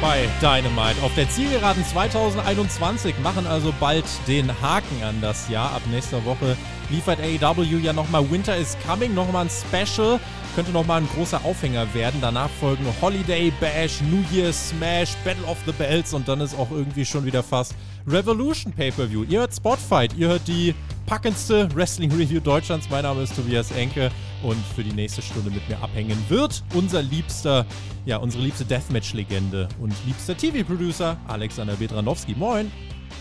[0.00, 5.72] bei Dynamite auf der Zielgeraden 2021, machen also bald den Haken an das Jahr.
[5.72, 6.56] Ab nächster Woche
[6.88, 10.18] liefert AEW ja nochmal Winter is Coming, nochmal ein Special.
[10.54, 12.20] Könnte nochmal ein großer Aufhänger werden.
[12.20, 16.70] Danach folgen Holiday Bash, New Year's Smash, Battle of the Belts und dann ist auch
[16.70, 17.74] irgendwie schon wieder fast
[18.06, 19.24] Revolution Pay-Per-View.
[19.28, 20.74] Ihr hört Spotfight, ihr hört die
[21.10, 22.88] packendste Wrestling-Review Deutschlands.
[22.88, 24.12] Mein Name ist Tobias Enke
[24.44, 27.66] und für die nächste Stunde mit mir abhängen wird unser liebster,
[28.06, 32.36] ja, unsere liebste Deathmatch-Legende und liebster TV-Producer Alexander Bedranowski.
[32.36, 32.70] Moin!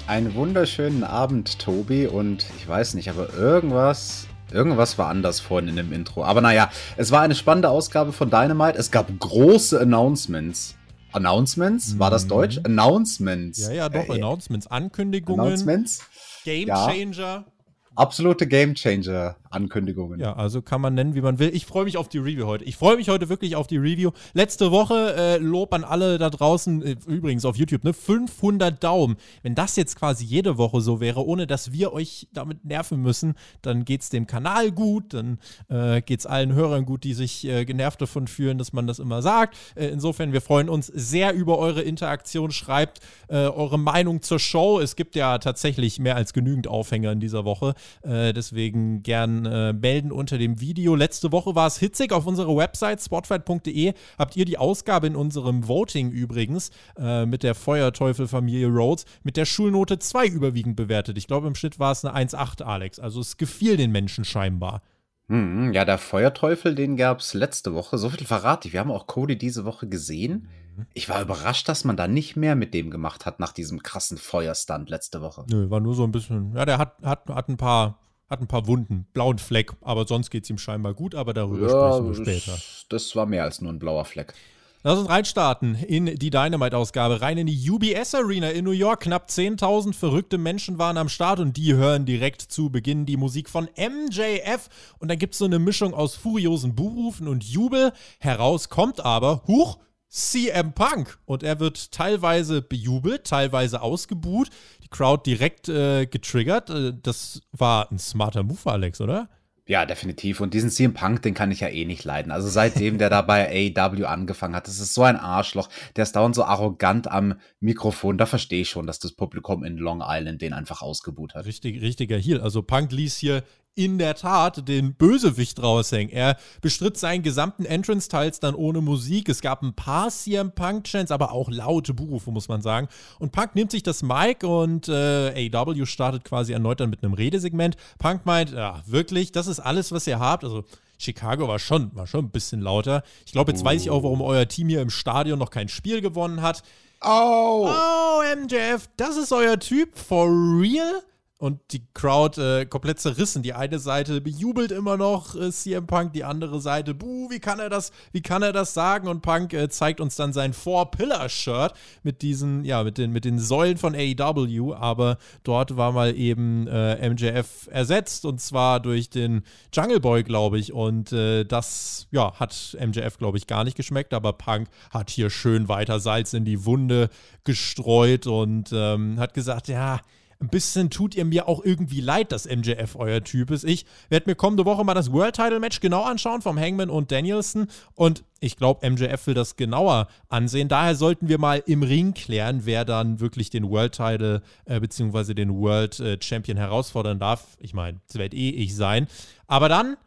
[0.06, 5.76] Einen wunderschönen Abend, Tobi, und ich weiß nicht, aber irgendwas Irgendwas war anders vorhin in
[5.76, 6.24] dem Intro.
[6.24, 8.78] Aber naja, es war eine spannende Ausgabe von Dynamite.
[8.78, 10.76] Es gab große Announcements.
[11.12, 11.98] Announcements?
[11.98, 12.30] War das mhm.
[12.30, 12.60] Deutsch?
[12.64, 13.60] Announcements.
[13.60, 14.68] Ja, ja, doch, äh, Announcements.
[14.68, 15.40] Ankündigungen.
[15.40, 16.02] Announcements.
[16.46, 17.18] Game Changer.
[17.18, 17.59] Ja
[18.00, 20.20] absolute Gamechanger Ankündigungen.
[20.20, 21.50] Ja, also kann man nennen, wie man will.
[21.54, 22.64] Ich freue mich auf die Review heute.
[22.66, 24.12] Ich freue mich heute wirklich auf die Review.
[24.34, 27.94] Letzte Woche äh, Lob an alle da draußen, äh, übrigens auf YouTube, ne?
[27.94, 29.18] 500 Daumen.
[29.42, 33.34] Wenn das jetzt quasi jede Woche so wäre, ohne dass wir euch damit nerven müssen,
[33.62, 35.40] dann geht es dem Kanal gut, dann
[35.70, 39.00] äh, geht es allen Hörern gut, die sich äh, genervt davon fühlen, dass man das
[39.00, 39.58] immer sagt.
[39.76, 42.52] Äh, insofern, wir freuen uns sehr über eure Interaktion.
[42.52, 44.80] Schreibt äh, eure Meinung zur Show.
[44.80, 47.74] Es gibt ja tatsächlich mehr als genügend Aufhänger in dieser Woche.
[48.02, 50.96] Äh, deswegen gern äh, melden unter dem Video.
[50.96, 52.12] Letzte Woche war es hitzig.
[52.12, 57.56] Auf unserer Website spotfight.de habt ihr die Ausgabe in unserem Voting übrigens äh, mit der
[57.56, 61.18] Feuerteufel-Familie Rhodes mit der Schulnote 2 überwiegend bewertet.
[61.18, 63.00] Ich glaube, im Schnitt war es eine 1,8, Alex.
[63.00, 64.82] Also es gefiel den Menschen scheinbar.
[65.30, 67.98] Hm, ja, der Feuerteufel, den gab es letzte Woche.
[68.00, 68.74] So viel verrate ich.
[68.74, 70.48] Wir haben auch Cody diese Woche gesehen.
[70.80, 70.86] Mhm.
[70.94, 74.18] Ich war überrascht, dass man da nicht mehr mit dem gemacht hat nach diesem krassen
[74.18, 75.46] Feuerstand letzte Woche.
[75.50, 76.54] Nö, war nur so ein bisschen.
[76.56, 78.00] Ja, der hat, hat, hat ein paar.
[78.30, 81.68] Hat ein paar Wunden, blauen Fleck, aber sonst geht es ihm scheinbar gut, aber darüber
[81.68, 82.52] ja, sprechen wir später.
[82.52, 84.36] Das, das war mehr als nur ein blauer Fleck.
[84.82, 87.20] Lass uns reinstarten in die Dynamite-Ausgabe.
[87.20, 89.02] Rein in die UBS Arena in New York.
[89.02, 93.50] Knapp 10.000 verrückte Menschen waren am Start und die hören direkt zu Beginn die Musik
[93.50, 94.70] von MJF.
[95.00, 97.92] Und dann gibt es so eine Mischung aus furiosen Buhrufen und Jubel.
[98.20, 99.80] Heraus kommt aber, huch,
[100.10, 101.20] CM Punk.
[101.26, 104.50] Und er wird teilweise bejubelt, teilweise ausgebuht.
[104.84, 106.70] Die Crowd direkt äh, getriggert.
[106.70, 109.30] Äh, das war ein smarter Move, Alex, oder?
[109.70, 110.42] Ja, definitiv.
[110.42, 112.32] Und diesen CM Punk, den kann ich ja eh nicht leiden.
[112.32, 115.70] Also seitdem der da bei AEW angefangen hat, das ist so ein Arschloch.
[115.96, 118.18] Der ist dauernd so arrogant am Mikrofon.
[118.18, 121.46] Da verstehe ich schon, dass das Publikum in Long Island den einfach ausgebuht hat.
[121.46, 122.42] Richtig, richtiger Heal.
[122.42, 123.44] Also Punk ließ hier
[123.80, 126.14] in der Tat den Bösewicht raushängen.
[126.14, 129.30] Er bestritt seinen gesamten Entrance-Teils dann ohne Musik.
[129.30, 132.90] Es gab ein paar CM Punk-Chants, aber auch laute Buhrufe, muss man sagen.
[133.20, 137.14] Und Punk nimmt sich das Mic und äh, AW startet quasi erneut dann mit einem
[137.14, 137.78] Redesegment.
[138.00, 140.44] Punk meint, ja, wirklich, das ist alles, was ihr habt.
[140.44, 140.66] Also
[140.98, 143.04] Chicago war schon, war schon ein bisschen lauter.
[143.26, 146.02] Ich glaube, jetzt weiß ich auch, warum euer Team hier im Stadion noch kein Spiel
[146.02, 146.64] gewonnen hat.
[147.02, 147.70] Oh!
[147.70, 149.98] Oh, MJF, das ist euer Typ?
[149.98, 151.02] For real?
[151.40, 153.42] Und die Crowd äh, komplett zerrissen.
[153.44, 157.60] Die eine Seite bejubelt immer noch äh, CM Punk, die andere Seite, buh, wie kann
[157.60, 159.08] er das, wie kann er das sagen?
[159.08, 161.74] Und Punk äh, zeigt uns dann sein Four-Pillar-Shirt
[162.04, 166.68] mit diesen, ja, mit den, mit den Säulen von AEW, aber dort war mal eben
[166.68, 170.74] äh, MJF ersetzt und zwar durch den Jungle Boy, glaube ich.
[170.74, 175.30] Und äh, das, ja, hat MJF, glaube ich, gar nicht geschmeckt, aber Punk hat hier
[175.30, 177.10] schön weiter Salz in die Wunde
[177.46, 180.02] gestreut und ähm, hat gesagt, ja,
[180.42, 183.66] ein bisschen tut ihr mir auch irgendwie leid, dass MJF euer Typ ist.
[183.66, 187.12] Ich werde mir kommende Woche mal das World Title Match genau anschauen vom Hangman und
[187.12, 190.70] Danielson und ich glaube, MJF will das genauer ansehen.
[190.70, 195.34] Daher sollten wir mal im Ring klären, wer dann wirklich den World Title äh, bzw.
[195.34, 197.58] den World äh, Champion herausfordern darf.
[197.60, 199.08] Ich meine, das werde eh ich sein.
[199.48, 199.98] Aber dann,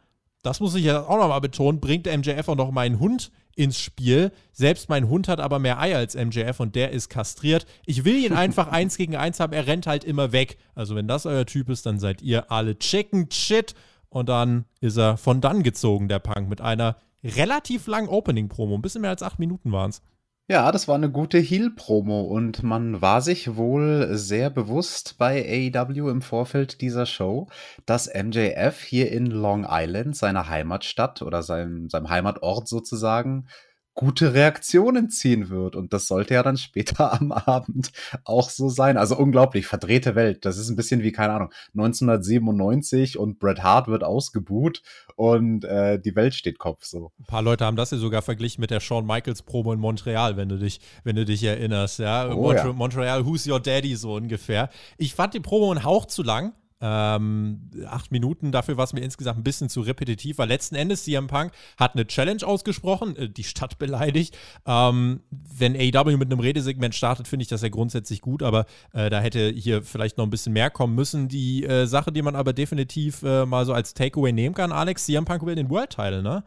[0.41, 4.31] das muss ich ja auch nochmal betonen, bringt MJF auch noch meinen Hund ins Spiel.
[4.51, 7.65] Selbst mein Hund hat aber mehr Eier als MJF und der ist kastriert.
[7.85, 9.53] Ich will ihn einfach eins gegen eins haben.
[9.53, 10.57] Er rennt halt immer weg.
[10.75, 13.75] Also, wenn das euer Typ ist, dann seid ihr alle Chicken Shit.
[14.09, 18.75] Und dann ist er von dann gezogen, der Punk, mit einer relativ langen Opening-Promo.
[18.75, 20.01] Ein bisschen mehr als acht Minuten waren es.
[20.49, 26.09] Ja, das war eine gute Heel-Promo und man war sich wohl sehr bewusst bei AEW
[26.09, 27.47] im Vorfeld dieser Show,
[27.85, 33.47] dass MJF hier in Long Island, seiner Heimatstadt oder seinem, seinem Heimatort sozusagen,
[33.95, 35.75] gute Reaktionen ziehen wird.
[35.75, 37.91] Und das sollte ja dann später am Abend
[38.23, 38.97] auch so sein.
[38.97, 40.45] Also unglaublich, verdrehte Welt.
[40.45, 44.81] Das ist ein bisschen wie, keine Ahnung, 1997 und Bret Hart wird ausgebuht
[45.15, 47.11] und äh, die Welt steht Kopf so.
[47.19, 50.37] Ein paar Leute haben das ja sogar verglichen mit der Shawn Michaels Promo in Montreal,
[50.37, 51.99] wenn du dich, wenn du dich erinnerst.
[51.99, 52.31] Ja?
[52.31, 52.73] Oh, Montre ja.
[52.73, 54.69] Montreal, who's your daddy, so ungefähr.
[54.97, 56.53] Ich fand die Promo einen Hauch zu lang.
[56.81, 61.03] Ähm, acht Minuten, dafür war es mir insgesamt ein bisschen zu repetitiv, weil letzten Endes
[61.03, 64.37] CM Punk hat eine Challenge ausgesprochen, äh, die Stadt beleidigt.
[64.65, 69.09] Ähm, wenn AEW mit einem Redesegment startet, finde ich das ja grundsätzlich gut, aber äh,
[69.09, 71.27] da hätte hier vielleicht noch ein bisschen mehr kommen müssen.
[71.27, 75.05] Die äh, Sache, die man aber definitiv äh, mal so als Takeaway nehmen kann, Alex,
[75.05, 76.43] CM Punk will den World Title, ne?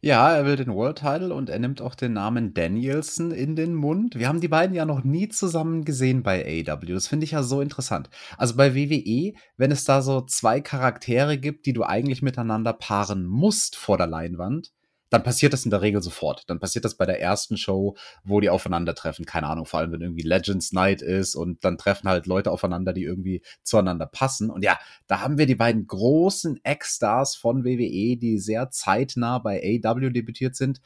[0.00, 3.74] Ja, er will den World Title und er nimmt auch den Namen Danielson in den
[3.74, 4.18] Mund.
[4.18, 6.92] Wir haben die beiden ja noch nie zusammen gesehen bei AEW.
[6.92, 8.10] Das finde ich ja so interessant.
[8.36, 13.24] Also bei WWE, wenn es da so zwei Charaktere gibt, die du eigentlich miteinander paaren
[13.24, 14.72] musst vor der Leinwand,
[15.12, 16.44] dann passiert das in der Regel sofort.
[16.48, 19.26] Dann passiert das bei der ersten Show, wo die aufeinandertreffen.
[19.26, 22.94] Keine Ahnung, vor allem wenn irgendwie Legends Night ist und dann treffen halt Leute aufeinander,
[22.94, 24.48] die irgendwie zueinander passen.
[24.48, 24.78] Und ja,
[25.08, 30.56] da haben wir die beiden großen Ex-Stars von WWE, die sehr zeitnah bei AW debütiert
[30.56, 30.80] sind.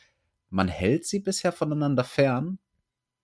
[0.50, 2.58] Man hält sie bisher voneinander fern,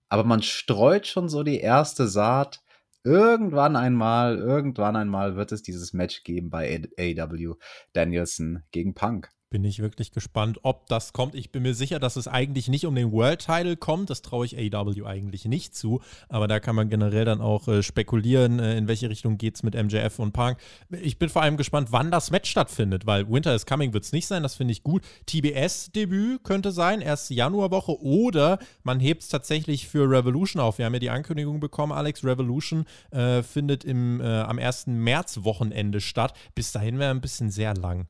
[0.07, 2.61] aber man streut schon so die erste Saat.
[3.03, 7.55] Irgendwann einmal, irgendwann einmal wird es dieses Match geben bei AW
[7.91, 11.35] Danielson gegen Punk bin ich wirklich gespannt, ob das kommt.
[11.35, 14.09] Ich bin mir sicher, dass es eigentlich nicht um den World Title kommt.
[14.09, 16.01] Das traue ich AEW eigentlich nicht zu.
[16.27, 19.61] Aber da kann man generell dann auch äh, spekulieren, äh, in welche Richtung geht es
[19.61, 20.57] mit MJF und Punk.
[20.89, 24.11] Ich bin vor allem gespannt, wann das Match stattfindet, weil Winter is Coming wird es
[24.11, 24.41] nicht sein.
[24.41, 25.03] Das finde ich gut.
[25.27, 28.01] TBS-Debüt könnte sein, erste Januarwoche.
[28.01, 30.79] Oder man hebt es tatsächlich für Revolution auf.
[30.79, 32.25] Wir haben ja die Ankündigung bekommen, Alex.
[32.25, 34.87] Revolution äh, findet im, äh, am 1.
[34.87, 36.33] März-Wochenende statt.
[36.55, 38.07] Bis dahin wäre ein bisschen sehr lang.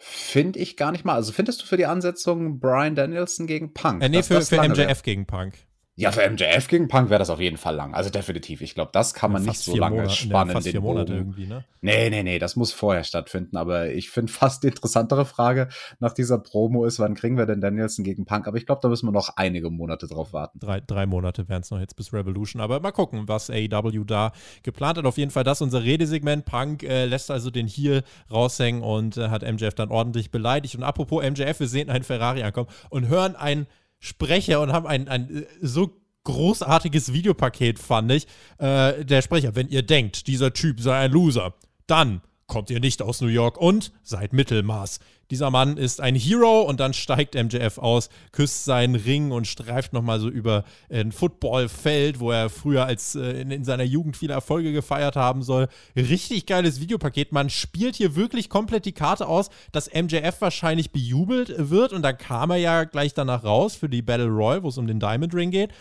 [0.00, 1.14] Finde ich gar nicht mal.
[1.14, 4.02] Also findest du für die Ansetzung Brian Danielson gegen Punk?
[4.02, 4.94] Äh, nee, für, für MJF wär?
[5.02, 5.54] gegen Punk.
[5.98, 7.92] Ja, für MJF gegen Punk wäre das auf jeden Fall lang.
[7.92, 8.60] Also definitiv.
[8.60, 10.50] Ich glaube, das kann man ja, nicht so lange Monate, spannen.
[10.50, 11.64] Ja, fast vier Monate irgendwie, ne?
[11.80, 13.56] Nee, nee, nee, das muss vorher stattfinden.
[13.56, 15.66] Aber ich finde fast die interessantere Frage
[15.98, 18.46] nach dieser Promo ist, wann kriegen wir denn Danielson gegen Punk?
[18.46, 20.60] Aber ich glaube, da müssen wir noch einige Monate drauf warten.
[20.60, 22.62] Drei, drei Monate wären es noch jetzt bis Revolution.
[22.62, 24.30] Aber mal gucken, was AEW da
[24.62, 25.04] geplant hat.
[25.04, 26.44] Auf jeden Fall das unser Redesegment.
[26.44, 30.76] Punk äh, lässt also den Heel raushängen und äh, hat MJF dann ordentlich beleidigt.
[30.76, 33.66] Und apropos MJF, wir sehen einen Ferrari ankommen und hören einen
[34.00, 38.26] Sprecher und haben ein, ein äh, so großartiges Videopaket, fand ich.
[38.58, 41.54] Äh, der Sprecher, wenn ihr denkt, dieser Typ sei ein Loser,
[41.86, 44.98] dann kommt ihr nicht aus New York und seid Mittelmaß.
[45.30, 49.92] Dieser Mann ist ein Hero und dann steigt MJF aus, küsst seinen Ring und streift
[49.92, 54.32] nochmal so über ein Footballfeld, wo er früher als äh, in, in, seiner Jugend viele
[54.32, 55.68] Erfolge gefeiert haben soll.
[55.94, 57.30] Richtig geiles Videopaket.
[57.30, 62.16] Man spielt hier wirklich komplett die Karte aus, dass MJF wahrscheinlich bejubelt wird und dann
[62.16, 65.34] kam er ja gleich danach raus für die Battle Royale, wo es um den Diamond
[65.34, 65.72] Ring geht.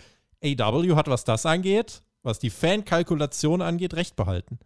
[0.44, 4.60] AW hat, was das angeht, was die Fankalkulation angeht, recht behalten.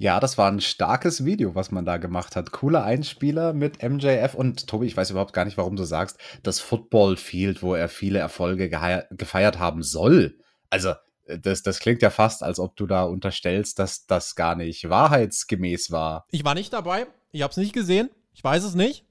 [0.00, 2.52] Ja, das war ein starkes Video, was man da gemacht hat.
[2.52, 6.60] Cooler Einspieler mit MJF und Tobi, ich weiß überhaupt gar nicht, warum du sagst, das
[6.60, 8.70] Football Field, wo er viele Erfolge
[9.10, 10.38] gefeiert haben soll.
[10.70, 10.94] Also,
[11.26, 15.90] das, das klingt ja fast, als ob du da unterstellst, dass das gar nicht wahrheitsgemäß
[15.90, 16.24] war.
[16.30, 19.04] Ich war nicht dabei, ich habe es nicht gesehen, ich weiß es nicht.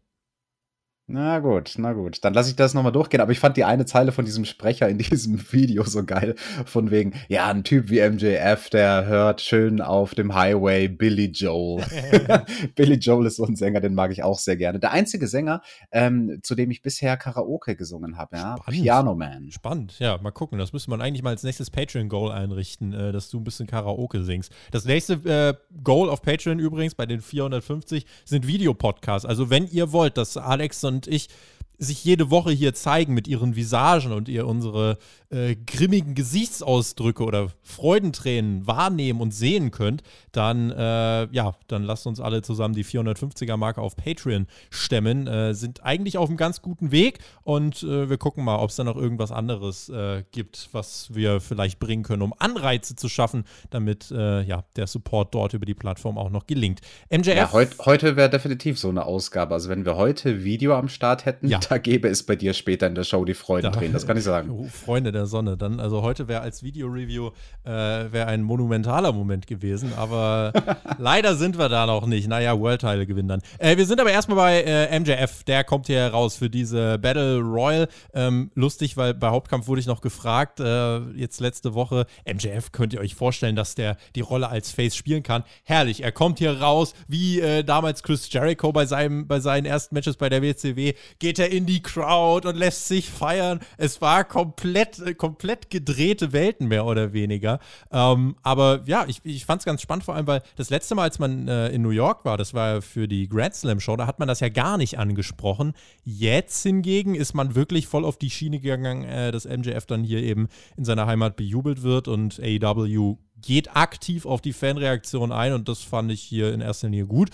[1.09, 2.17] Na gut, na gut.
[2.25, 3.21] Dann lasse ich das nochmal durchgehen.
[3.21, 6.35] Aber ich fand die eine Zeile von diesem Sprecher in diesem Video so geil.
[6.65, 11.85] Von wegen, ja, ein Typ wie MJF, der hört schön auf dem Highway Billy Joel.
[12.75, 14.79] Billy Joel ist so ein Sänger, den mag ich auch sehr gerne.
[14.79, 15.61] Der einzige Sänger,
[15.93, 18.57] ähm, zu dem ich bisher Karaoke gesungen habe, ja.
[18.57, 18.81] Spannend.
[18.81, 19.51] Piano Man.
[19.51, 20.59] Spannend, ja, mal gucken.
[20.59, 24.25] Das müsste man eigentlich mal als nächstes Patreon-Goal einrichten, äh, dass du ein bisschen Karaoke
[24.25, 24.51] singst.
[24.71, 25.53] Das nächste äh,
[25.85, 29.25] Goal auf Patreon übrigens bei den 450 sind Videopodcasts.
[29.25, 31.29] Also wenn ihr wollt, dass Alex so ein und ich
[31.77, 34.97] sich jede Woche hier zeigen mit ihren Visagen und ihr unsere
[35.29, 42.19] äh, grimmigen Gesichtsausdrücke oder Freudentränen wahrnehmen und sehen könnt, dann, äh, ja, dann lasst uns
[42.19, 45.27] alle zusammen die 450er-Marke auf Patreon stemmen.
[45.27, 48.77] Äh, sind eigentlich auf einem ganz guten Weg und äh, wir gucken mal, ob es
[48.77, 53.43] da noch irgendwas anderes äh, gibt, was wir vielleicht bringen können, um Anreize zu schaffen,
[53.69, 56.81] damit äh, ja, der Support dort über die Plattform auch noch gelingt.
[57.09, 57.27] MJF.
[57.35, 59.53] Ja, heut, heute wäre definitiv so eine Ausgabe.
[59.53, 61.59] Also, wenn wir heute Video am Start hätten, ja.
[61.69, 63.91] Da gäbe es bei dir später in der Show die Freudentränen.
[63.91, 64.49] Da, das kann ich sagen.
[64.49, 65.57] Oh, Freunde der Sonne.
[65.57, 67.31] Dann, also heute wäre als Video-Review
[67.65, 70.53] äh, ein monumentaler Moment gewesen, aber
[70.97, 72.27] leider sind wir da noch nicht.
[72.27, 73.41] Naja, World-Teile gewinnen dann.
[73.59, 77.39] Äh, wir sind aber erstmal bei äh, MJF, der kommt hier raus für diese Battle
[77.39, 77.87] Royal.
[78.13, 82.93] Ähm, lustig, weil bei Hauptkampf wurde ich noch gefragt, äh, jetzt letzte Woche, MJF, könnt
[82.93, 85.43] ihr euch vorstellen, dass der die Rolle als Face spielen kann?
[85.63, 89.95] Herrlich, er kommt hier raus, wie äh, damals Chris Jericho bei, seinem, bei seinen ersten
[89.95, 93.59] Matches bei der WCW, geht er in die Crowd und lässt sich feiern.
[93.77, 97.59] Es war komplett, äh, komplett gedrehte Welten, mehr oder weniger.
[97.91, 101.03] Ähm, aber ja, ich, ich fand es ganz spannend, vor allem, weil das letzte Mal,
[101.03, 104.07] als man äh, in New York war, das war für die Grand Slam Show, da
[104.07, 105.73] hat man das ja gar nicht angesprochen.
[106.03, 110.21] Jetzt hingegen ist man wirklich voll auf die Schiene gegangen, äh, dass MJF dann hier
[110.21, 115.69] eben in seiner Heimat bejubelt wird und AEW geht aktiv auf die Fanreaktion ein und
[115.69, 117.29] das fand ich hier in erster Linie gut.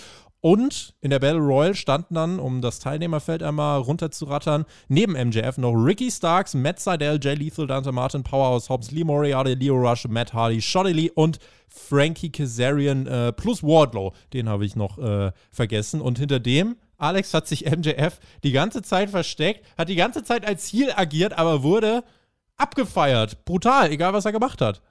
[0.46, 5.72] Und in der Battle Royale standen dann, um das Teilnehmerfeld einmal runterzurattern, neben MJF noch
[5.72, 10.34] Ricky Starks, Matt Seidel, Jay Lethal, Dante Martin, Powerhouse Hobbs, Lee Moriarty, Leo Rush, Matt
[10.34, 14.12] Hardy, Shoddy Lee und Frankie Kazarian äh, plus Wardlow.
[14.34, 16.02] Den habe ich noch äh, vergessen.
[16.02, 20.46] Und hinter dem Alex hat sich MJF die ganze Zeit versteckt, hat die ganze Zeit
[20.46, 22.04] als Ziel agiert, aber wurde
[22.58, 23.46] abgefeiert.
[23.46, 24.82] Brutal, egal was er gemacht hat.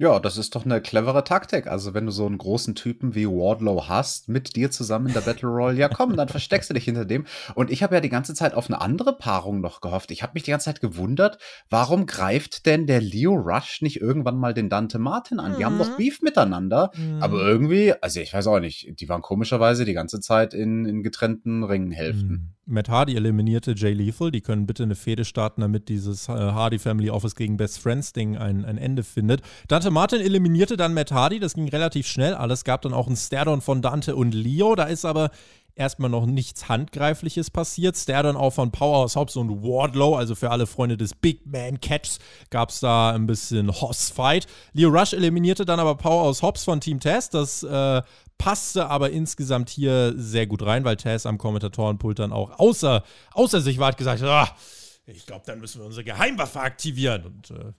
[0.00, 1.66] Ja, das ist doch eine clevere Taktik.
[1.66, 5.20] Also, wenn du so einen großen Typen wie Wardlow hast, mit dir zusammen in der
[5.20, 7.26] Battle Royale, ja komm, dann versteckst du dich hinter dem.
[7.54, 10.10] Und ich habe ja die ganze Zeit auf eine andere Paarung noch gehofft.
[10.10, 11.36] Ich habe mich die ganze Zeit gewundert,
[11.68, 15.58] warum greift denn der Leo Rush nicht irgendwann mal den Dante Martin an?
[15.58, 15.96] Die haben doch mhm.
[15.98, 16.92] Beef miteinander.
[16.96, 17.22] Mhm.
[17.22, 21.02] Aber irgendwie, also ich weiß auch nicht, die waren komischerweise die ganze Zeit in, in
[21.02, 22.30] getrennten Ringhälften.
[22.30, 22.54] Mhm.
[22.66, 24.30] Matt Hardy eliminierte Jay Lethal.
[24.30, 28.12] Die können bitte eine Fehde starten, damit dieses äh, Hardy Family Office gegen Best Friends
[28.12, 29.42] Ding ein, ein Ende findet.
[29.68, 31.40] Dante Martin eliminierte dann Matt Hardy.
[31.40, 32.34] Das ging relativ schnell.
[32.34, 34.74] Alles gab dann auch ein Stairdown von Dante und Leo.
[34.76, 35.30] Da ist aber
[35.74, 37.96] erstmal noch nichts Handgreifliches passiert.
[37.96, 42.18] Stairdown auch von Powerhouse Hobbs und Wardlow, also für alle Freunde des Big Man Catchs,
[42.50, 44.46] gab es da ein bisschen Hoss-Fight.
[44.74, 47.34] Leo Rush eliminierte dann aber Powerhouse Hobbs von Team Test.
[47.34, 48.02] Das äh,
[48.40, 53.60] passte aber insgesamt hier sehr gut rein, weil Taz am Kommentatorenpult dann auch außer, außer
[53.60, 54.56] sich war, hat gesagt, ah,
[55.04, 57.26] ich glaube, dann müssen wir unsere Geheimwaffe aktivieren.
[57.26, 57.72] Und äh,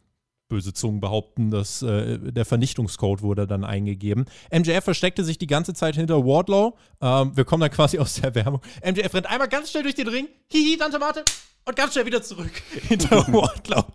[0.50, 4.26] böse Zungen behaupten, dass äh, der Vernichtungscode wurde dann eingegeben.
[4.52, 6.78] MJF versteckte sich die ganze Zeit hinter Wardlow.
[7.02, 8.62] Ähm, wir kommen dann quasi aus der Werbung.
[8.86, 10.28] MJF rennt einmal ganz schnell durch den Ring.
[10.52, 11.26] Hihi, Tante Mate.
[11.66, 12.52] Und ganz schnell wieder zurück
[12.88, 13.86] hinter Wardlow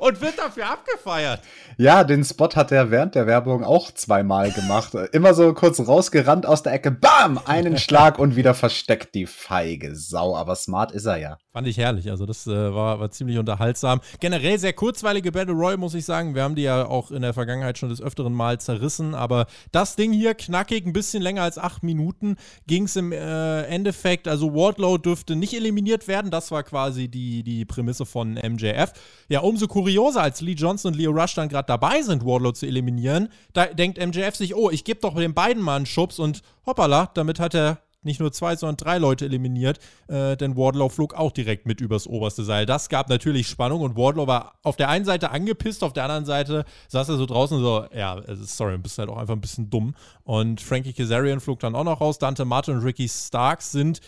[0.00, 1.40] und wird dafür abgefeiert.
[1.76, 4.94] Ja, den Spot hat er während der Werbung auch zweimal gemacht.
[5.12, 9.94] Immer so kurz rausgerannt aus der Ecke, bam, einen Schlag und wieder versteckt die feige
[9.94, 10.36] Sau.
[10.36, 11.38] Aber smart ist er ja.
[11.52, 12.10] Fand ich herrlich.
[12.10, 14.00] Also das äh, war, war ziemlich unterhaltsam.
[14.20, 16.34] Generell sehr kurzweilige Battle Royale, muss ich sagen.
[16.34, 19.14] Wir haben die ja auch in der Vergangenheit schon des öfteren Mal zerrissen.
[19.14, 23.62] Aber das Ding hier, knackig, ein bisschen länger als acht Minuten, ging es im äh,
[23.62, 24.26] Endeffekt.
[24.26, 26.30] Also Wardlow dürfte nicht eliminiert werden.
[26.30, 28.92] Das war quasi die, die Prämisse von MJF.
[29.28, 32.66] Ja, umso kurioser, als Lee Johnson und Leo Rush dann gerade dabei sind, Wardlow zu
[32.66, 36.42] eliminieren, da denkt MJF sich, oh, ich gebe doch den beiden mal einen Schubs und
[36.66, 41.14] hoppala, damit hat er nicht nur zwei, sondern drei Leute eliminiert, äh, denn Wardlow flog
[41.14, 42.64] auch direkt mit übers oberste Seil.
[42.64, 46.24] Das gab natürlich Spannung und Wardlow war auf der einen Seite angepisst, auf der anderen
[46.24, 49.68] Seite saß er so draußen so, ja, sorry, du bist halt auch einfach ein bisschen
[49.70, 49.94] dumm.
[50.24, 52.18] Und Frankie Kazarian flog dann auch noch raus.
[52.18, 54.00] Dante Martin und Ricky Starks sind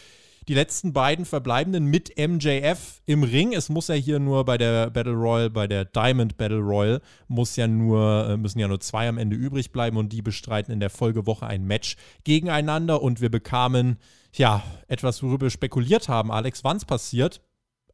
[0.48, 3.52] die letzten beiden Verbleibenden mit MJF im Ring.
[3.52, 7.56] Es muss ja hier nur bei der Battle Royal, bei der Diamond Battle Royal, muss
[7.56, 10.80] ja nur, äh, müssen ja nur zwei am Ende übrig bleiben und die bestreiten in
[10.80, 13.98] der Folgewoche ein Match gegeneinander und wir bekamen
[14.32, 17.40] ja etwas, worüber wir spekuliert haben, Alex, wann es passiert.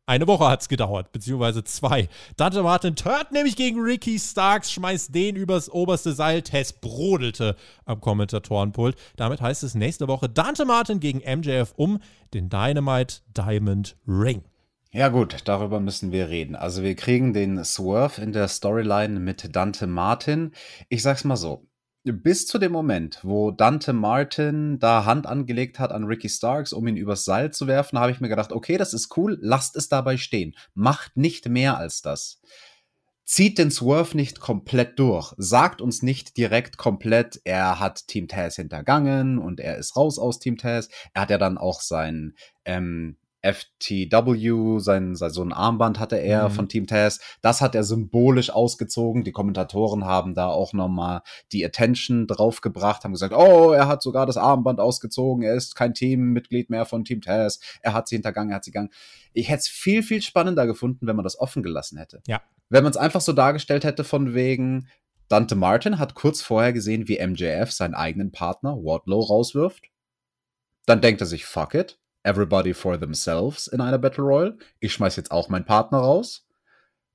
[0.09, 2.09] Eine Woche hat es gedauert, beziehungsweise zwei.
[2.37, 6.43] Dante Martin tört nämlich gegen Ricky Starks, schmeißt den übers oberste Seil.
[6.43, 8.95] Tess brodelte am Kommentatorenpult.
[9.17, 11.99] Damit heißt es nächste Woche Dante Martin gegen MJF um
[12.35, 14.45] den Dynamite Diamond Ring.
[14.93, 16.55] Ja gut, darüber müssen wir reden.
[16.55, 20.53] Also wir kriegen den Swerve in der Storyline mit Dante Martin.
[20.89, 21.67] Ich sag's mal so,
[22.13, 26.87] bis zu dem Moment, wo Dante Martin da Hand angelegt hat an Ricky Starks, um
[26.87, 29.89] ihn übers Seil zu werfen, habe ich mir gedacht, okay, das ist cool, lasst es
[29.89, 30.55] dabei stehen.
[30.75, 32.41] Macht nicht mehr als das.
[33.25, 35.35] Zieht den Swerve nicht komplett durch.
[35.37, 40.39] Sagt uns nicht direkt komplett, er hat Team Taz hintergangen und er ist raus aus
[40.39, 40.89] Team Taz.
[41.13, 43.17] Er hat ja dann auch sein ähm,
[43.53, 46.53] FTW, sein, sein, so ein Armband hatte er mhm.
[46.53, 47.21] von Team Taz.
[47.43, 49.25] Das hat er symbolisch ausgezogen.
[49.25, 51.23] Die Kommentatoren haben da auch nochmal
[51.53, 55.95] die Attention draufgebracht, haben gesagt, oh, er hat sogar das Armband ausgezogen, er ist kein
[55.95, 58.91] Teammitglied mehr von Team Taz, er hat sie hintergangen, er hat sie gegangen.
[59.33, 62.23] Ich hätte es viel, viel spannender gefunden, wenn man das offen gelassen hätte.
[62.27, 62.41] Ja.
[62.69, 64.89] Wenn man es einfach so dargestellt hätte von wegen,
[65.29, 69.85] Dante Martin hat kurz vorher gesehen, wie MJF seinen eigenen Partner Wardlow rauswirft.
[70.87, 74.59] Dann denkt er sich, fuck it, everybody for themselves in einer Battle Royale.
[74.81, 76.43] Ich schmeiß jetzt auch meinen Partner raus.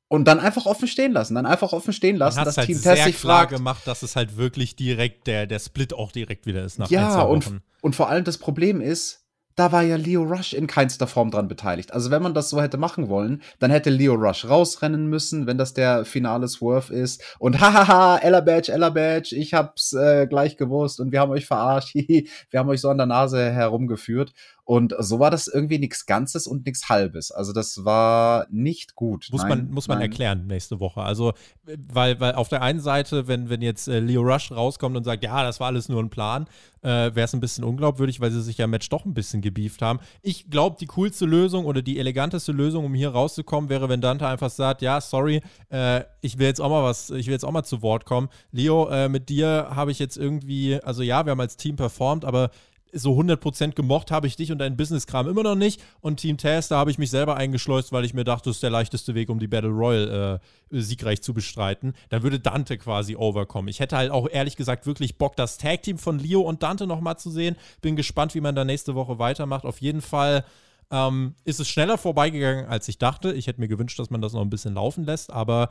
[0.08, 1.36] Und dann einfach offen stehen lassen.
[1.36, 3.54] Dann einfach offen stehen lassen, dass halt Team Test sich klar fragt.
[3.54, 7.22] gemacht, dass es halt wirklich direkt der, der Split auch direkt wieder ist nach Ja,
[7.22, 9.22] und, und vor allem das Problem ist,
[9.56, 11.94] da war ja Leo Rush in keinster Form dran beteiligt.
[11.94, 15.58] Also wenn man das so hätte machen wollen, dann hätte Leo Rush rausrennen müssen, wenn
[15.58, 17.24] das der finale Swerve ist.
[17.40, 21.46] Und hahaha, Ella Badge, Ella Badge, ich hab's äh, gleich gewusst und wir haben euch
[21.46, 22.26] verarscht, wir
[22.60, 24.34] haben euch so an der Nase herumgeführt.
[24.64, 27.32] Und so war das irgendwie nichts Ganzes und nichts Halbes.
[27.32, 29.28] Also das war nicht gut.
[29.32, 30.10] Muss nein, man, muss man nein.
[30.10, 31.02] erklären nächste Woche.
[31.02, 31.34] Also,
[31.66, 35.24] weil, weil auf der einen Seite, wenn, wenn jetzt äh, Leo Rush rauskommt und sagt,
[35.24, 36.48] ja, das war alles nur ein Plan,
[36.82, 39.42] äh, wäre es ein bisschen unglaubwürdig, weil sie sich ja im Match doch ein bisschen
[39.42, 40.00] gebieft haben.
[40.22, 44.28] Ich glaube, die coolste Lösung oder die eleganteste Lösung, um hier rauszukommen, wäre, wenn Dante
[44.28, 47.52] einfach sagt, ja, sorry, äh, ich will jetzt auch mal was, ich will jetzt auch
[47.52, 48.30] mal zu Wort kommen.
[48.52, 52.26] Leo, äh, mit dir habe ich jetzt irgendwie, also ja, wir haben als Team performt,
[52.26, 52.52] aber
[52.94, 55.82] so 100% gemocht habe ich dich und deinen Business-Kram immer noch nicht.
[56.02, 58.64] Und Team Taz, da habe ich mich selber eingeschleust, weil ich mir dachte, das ist
[58.64, 61.94] der leichteste Weg, um die Battle Royale äh, siegreich zu bestreiten.
[62.10, 63.70] Dann würde Dante quasi overkommen.
[63.70, 67.18] Ich hätte halt auch ehrlich gesagt wirklich Bock, das Tag-Team von Leo und Dante nochmal
[67.18, 67.56] zu sehen.
[67.82, 69.66] Bin gespannt, wie man da nächste Woche weitermacht.
[69.66, 70.44] Auf jeden Fall
[70.92, 73.34] ähm, ist es schneller vorbeigegangen, als ich dachte.
[73.34, 75.70] Ich hätte mir gewünscht, dass man das noch ein bisschen laufen lässt, aber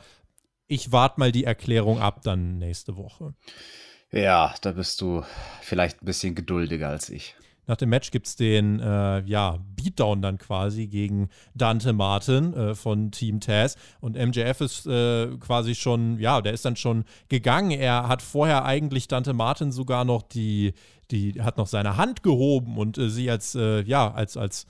[0.66, 3.34] ich warte mal die Erklärung ab dann nächste Woche.
[4.12, 5.22] Ja, da bist du
[5.60, 7.36] vielleicht ein bisschen geduldiger als ich.
[7.66, 12.74] Nach dem Match gibt es den äh, ja, Beatdown dann quasi gegen Dante Martin äh,
[12.74, 13.76] von Team Taz.
[14.00, 17.70] Und MJF ist äh, quasi schon, ja, der ist dann schon gegangen.
[17.70, 20.72] Er hat vorher eigentlich Dante Martin sogar noch die,
[21.12, 24.66] die hat noch seine Hand gehoben und äh, sie als, äh, ja, als, als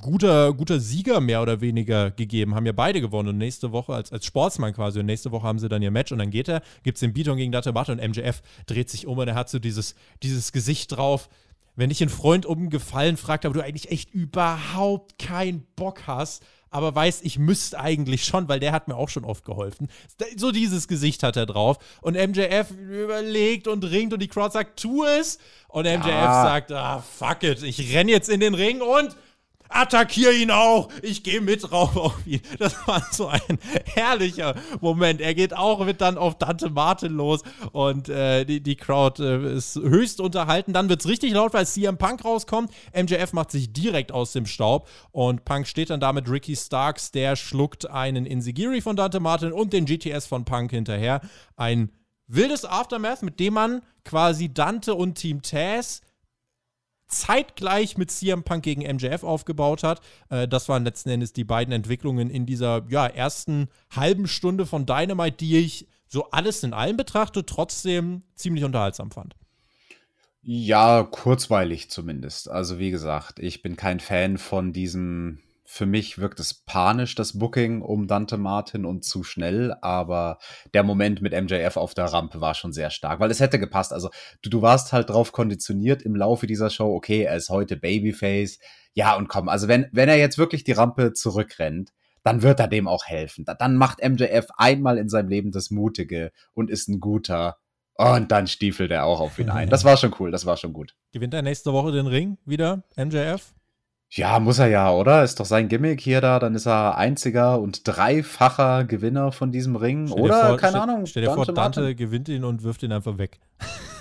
[0.00, 2.54] guter, guter Sieger mehr oder weniger gegeben.
[2.54, 5.58] Haben ja beide gewonnen und nächste Woche als, als Sportsmann quasi und nächste Woche haben
[5.58, 7.98] sie dann ihr Match und dann geht er, gibt es den Beaton gegen Dante Martin
[8.00, 11.28] und MJF dreht sich um und er hat so dieses, dieses Gesicht drauf.
[11.74, 16.42] Wenn dich ein Freund um Gefallen fragt, aber du eigentlich echt überhaupt keinen Bock hast,
[16.68, 19.88] aber weißt, ich müsste eigentlich schon, weil der hat mir auch schon oft geholfen.
[20.36, 21.78] So dieses Gesicht hat er drauf.
[22.00, 25.38] Und MJF überlegt und ringt und die Crowd sagt, tu es.
[25.68, 26.42] Und MJF Ja.
[26.44, 29.16] sagt, ah, fuck it, ich renn jetzt in den Ring und
[29.74, 30.88] attackiere ihn auch.
[31.02, 32.40] Ich gehe mit drauf auf ihn.
[32.58, 35.20] Das war so ein herrlicher Moment.
[35.20, 39.56] Er geht auch mit dann auf Dante Martin los und äh, die, die Crowd äh,
[39.56, 40.72] ist höchst unterhalten.
[40.72, 42.70] Dann wird es richtig laut, weil CM Punk rauskommt.
[42.94, 47.10] MJF macht sich direkt aus dem Staub und Punk steht dann da mit Ricky Starks.
[47.10, 51.20] Der schluckt einen Insigiri von Dante Martin und den GTS von Punk hinterher.
[51.56, 51.90] Ein
[52.26, 56.00] wildes Aftermath, mit dem man quasi Dante und Team Taz
[57.12, 60.00] zeitgleich mit CM Punk gegen MJF aufgebaut hat.
[60.30, 64.86] Äh, das waren letzten Endes die beiden Entwicklungen in dieser ja, ersten halben Stunde von
[64.86, 69.34] Dynamite, die ich so alles in allem betrachte, trotzdem ziemlich unterhaltsam fand.
[70.42, 72.50] Ja, kurzweilig zumindest.
[72.50, 75.38] Also wie gesagt, ich bin kein Fan von diesem,
[75.72, 80.36] für mich wirkt es panisch, das Booking um Dante Martin und zu schnell, aber
[80.74, 83.92] der Moment mit MJF auf der Rampe war schon sehr stark, weil es hätte gepasst.
[83.94, 84.10] Also
[84.42, 88.58] du, du warst halt drauf konditioniert im Laufe dieser Show, okay, er ist heute Babyface.
[88.92, 91.90] Ja, und komm, also wenn, wenn er jetzt wirklich die Rampe zurückrennt,
[92.22, 93.44] dann wird er dem auch helfen.
[93.46, 97.56] Da- Dann macht MJF einmal in seinem Leben das Mutige und ist ein guter.
[97.94, 99.70] Und dann stiefelt er auch auf ihn ein.
[99.70, 100.94] Das war schon cool, das war schon gut.
[101.12, 103.54] Gewinnt er nächste Woche den Ring wieder, MJF?
[104.14, 105.24] Ja, muss er ja, oder?
[105.24, 106.38] Ist doch sein Gimmick hier da.
[106.38, 110.06] Dann ist er einziger und dreifacher Gewinner von diesem Ring.
[110.06, 110.48] Stell oder?
[110.48, 111.06] vor, Keine stell, Ahnung.
[111.06, 111.96] Stell dir vor, Dante Martin?
[111.96, 113.40] gewinnt ihn und wirft ihn einfach weg.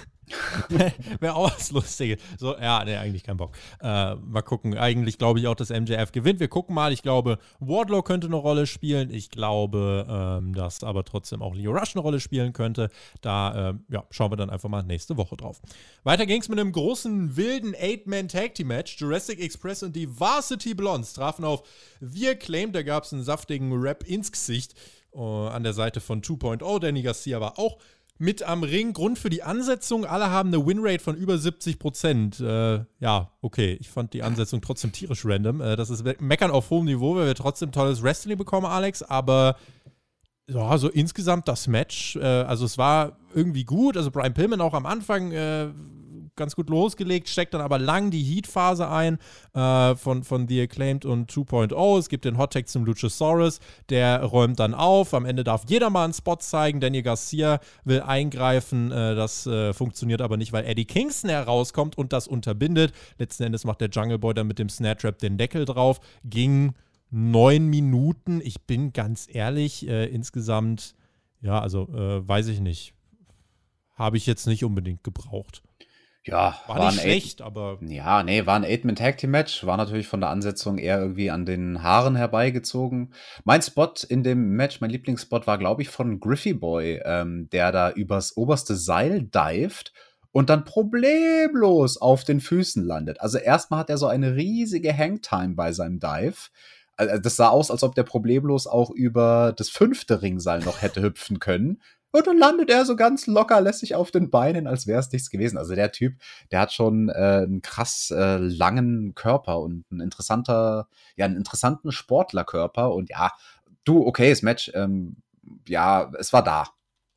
[1.19, 2.21] Wäre auch was Lustiges.
[2.37, 3.51] So, ja, nee, eigentlich kein Bock.
[3.81, 4.77] Äh, mal gucken.
[4.77, 6.39] Eigentlich glaube ich auch, dass MJF gewinnt.
[6.39, 6.91] Wir gucken mal.
[6.93, 9.11] Ich glaube, Wardlow könnte eine Rolle spielen.
[9.11, 12.89] Ich glaube, ähm, dass aber trotzdem auch Leo Rush eine Rolle spielen könnte.
[13.21, 15.61] Da ähm, ja, schauen wir dann einfach mal nächste Woche drauf.
[16.03, 18.97] Weiter ging es mit einem großen, wilden Eight-Man-Tag-Team-Match.
[18.99, 21.63] Jurassic Express und die Varsity Blondes trafen auf
[21.99, 22.71] Wir Claim.
[22.71, 24.75] Da gab es einen saftigen Rap ins Gesicht.
[25.13, 26.79] äh, an der Seite von 2.0.
[26.79, 27.77] Danny Garcia war auch
[28.21, 28.93] mit am Ring.
[28.93, 32.39] Grund für die Ansetzung, alle haben eine Winrate von über 70 Prozent.
[32.39, 35.59] Äh, ja, okay, ich fand die Ansetzung trotzdem tierisch random.
[35.59, 39.55] Äh, das ist Meckern auf hohem Niveau, weil wir trotzdem tolles Wrestling bekommen, Alex, aber
[40.47, 43.97] ja, so insgesamt das Match, äh, also es war irgendwie gut.
[43.97, 45.69] Also Brian Pillman auch am Anfang äh,
[46.35, 49.17] ganz gut losgelegt, steckt dann aber lang die Heat-Phase ein
[49.53, 51.99] äh, von, von The Acclaimed und 2.0.
[51.99, 55.13] Es gibt den Hot-Tag zum Luchasaurus, der räumt dann auf.
[55.13, 56.79] Am Ende darf jeder mal einen Spot zeigen.
[56.79, 58.91] Daniel Garcia will eingreifen.
[58.91, 62.93] Äh, das äh, funktioniert aber nicht, weil Eddie Kingston herauskommt und das unterbindet.
[63.17, 65.99] Letzten Endes macht der Jungle Boy dann mit dem Snare Trap den Deckel drauf.
[66.23, 66.73] Ging
[67.11, 68.41] neun Minuten.
[68.41, 70.95] Ich bin ganz ehrlich, äh, insgesamt,
[71.41, 72.93] ja, also äh, weiß ich nicht.
[73.93, 75.61] Habe ich jetzt nicht unbedingt gebraucht.
[76.23, 80.29] Ja, War, war nicht schlecht, aber Ja, nee, war ein Eight-Man-Tag-Team-Match, war natürlich von der
[80.29, 83.13] Ansetzung eher irgendwie an den Haaren herbeigezogen.
[83.43, 87.71] Mein Spot in dem Match, mein Lieblingsspot war, glaube ich, von Griffey Boy, ähm, der
[87.71, 89.93] da übers oberste Seil dived
[90.31, 93.19] und dann problemlos auf den Füßen landet.
[93.19, 96.49] Also erstmal hat er so eine riesige Hangtime bei seinem Dive.
[96.97, 101.01] Also das sah aus, als ob der problemlos auch über das fünfte Ringseil noch hätte
[101.01, 101.81] hüpfen können.
[102.11, 105.29] Und dann landet er so ganz locker lässig auf den Beinen, als wäre es nichts
[105.29, 105.57] gewesen.
[105.57, 106.15] Also der Typ,
[106.51, 111.91] der hat schon äh, einen krass äh, langen Körper und ein interessanter, ja, einen interessanten
[111.91, 112.93] Sportlerkörper.
[112.93, 113.31] Und ja,
[113.85, 114.71] du, okayes Match.
[114.75, 115.17] Ähm,
[115.67, 116.67] ja, es war da.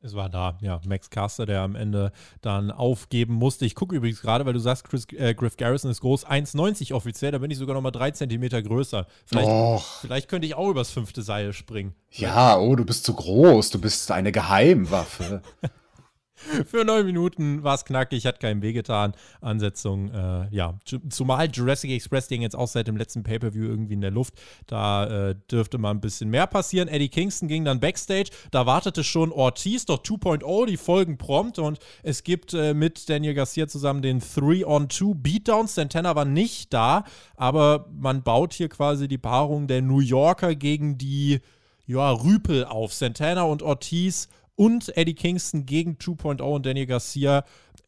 [0.01, 0.79] Es war da, ja.
[0.85, 3.65] Max Caster, der am Ende dann aufgeben musste.
[3.65, 7.31] Ich gucke übrigens gerade, weil du sagst, Chris, äh, Griff Garrison ist groß, 1,90 offiziell,
[7.31, 9.07] da bin ich sogar noch mal drei Zentimeter größer.
[9.25, 11.95] Vielleicht, vielleicht könnte ich auch übers fünfte Seil springen.
[12.11, 15.41] Ja, oh, du bist zu groß, du bist eine Geheimwaffe.
[16.65, 19.13] Für neun Minuten war es knackig, hat keinem wehgetan.
[19.39, 20.77] Ansetzung, äh, ja.
[21.09, 24.33] Zumal Jurassic Express Ding jetzt auch seit dem letzten Pay-Per-View irgendwie in der Luft.
[24.67, 26.89] Da äh, dürfte mal ein bisschen mehr passieren.
[26.89, 28.31] Eddie Kingston ging dann Backstage.
[28.51, 31.57] Da wartete schon Ortiz, doch 2.0, die folgen prompt.
[31.57, 35.67] Und es gibt äh, mit Daniel Garcia zusammen den 3-on-2 Beatdown.
[35.67, 37.05] Santana war nicht da,
[37.37, 41.39] aber man baut hier quasi die Paarung der New Yorker gegen die
[41.87, 42.93] ja, Rüpel auf.
[42.93, 47.43] Santana und Ortiz und Eddie Kingston gegen 2.0 und Daniel Garcia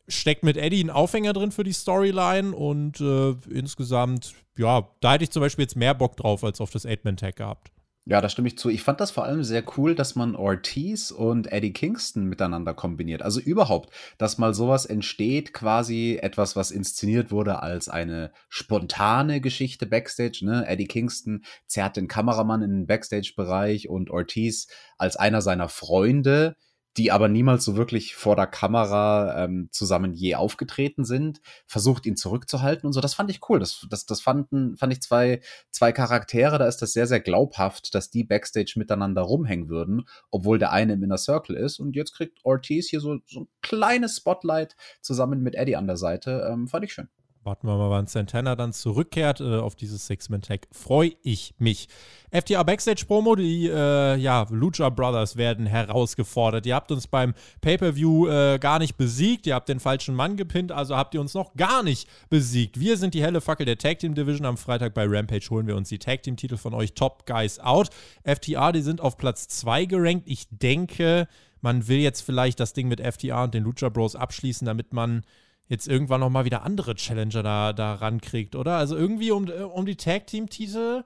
[0.07, 5.25] steckt mit Eddie ein Aufhänger drin für die Storyline und äh, insgesamt, ja, da hätte
[5.25, 7.71] ich zum Beispiel jetzt mehr Bock drauf als auf das Eight-Man-Tag gehabt.
[8.09, 8.69] Ja, da stimme ich zu.
[8.69, 13.21] Ich fand das vor allem sehr cool, dass man Ortiz und Eddie Kingston miteinander kombiniert.
[13.21, 19.85] Also überhaupt, dass mal sowas entsteht, quasi etwas, was inszeniert wurde als eine spontane Geschichte
[19.85, 20.39] backstage.
[20.43, 20.65] Ne?
[20.65, 24.67] Eddie Kingston zerrt den Kameramann in den Backstage-Bereich und Ortiz
[24.97, 26.55] als einer seiner Freunde
[26.97, 32.17] die aber niemals so wirklich vor der Kamera ähm, zusammen je aufgetreten sind, versucht ihn
[32.17, 33.01] zurückzuhalten und so.
[33.01, 33.59] Das fand ich cool.
[33.59, 37.93] Das, das, das fanden, fand ich zwei, zwei Charaktere, da ist das sehr, sehr glaubhaft,
[37.93, 41.79] dass die Backstage miteinander rumhängen würden, obwohl der eine im Inner Circle ist.
[41.79, 45.97] Und jetzt kriegt Ortiz hier so, so ein kleines Spotlight zusammen mit Eddie an der
[45.97, 46.47] Seite.
[46.51, 47.09] Ähm, fand ich schön.
[47.47, 50.67] Warten wir mal, wann Santana dann zurückkehrt äh, auf dieses Six-Man-Tag.
[50.73, 51.87] Freue ich mich.
[52.29, 56.65] FTA Backstage-Promo, die äh, ja, Lucha Brothers werden herausgefordert.
[56.65, 59.47] Ihr habt uns beim Pay-Per-View äh, gar nicht besiegt.
[59.47, 62.81] Ihr habt den falschen Mann gepinnt, also habt ihr uns noch gar nicht besiegt.
[62.81, 64.45] Wir sind die helle Fackel der Tag Team Division.
[64.45, 67.91] Am Freitag bei Rampage holen wir uns die Tag Team-Titel von euch Top Guys out.
[68.25, 70.23] FTA, die sind auf Platz 2 gerankt.
[70.25, 71.29] Ich denke,
[71.61, 75.23] man will jetzt vielleicht das Ding mit FTA und den Lucha Bros abschließen, damit man
[75.67, 78.77] jetzt irgendwann noch mal wieder andere Challenger da, da rankriegt, oder?
[78.77, 81.03] Also irgendwie um, um die Tag-Team-Titel,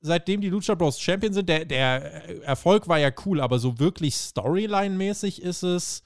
[0.00, 4.14] seitdem die Lucha Bros Champion sind, der, der Erfolg war ja cool, aber so wirklich
[4.16, 6.02] Storyline-mäßig ist es,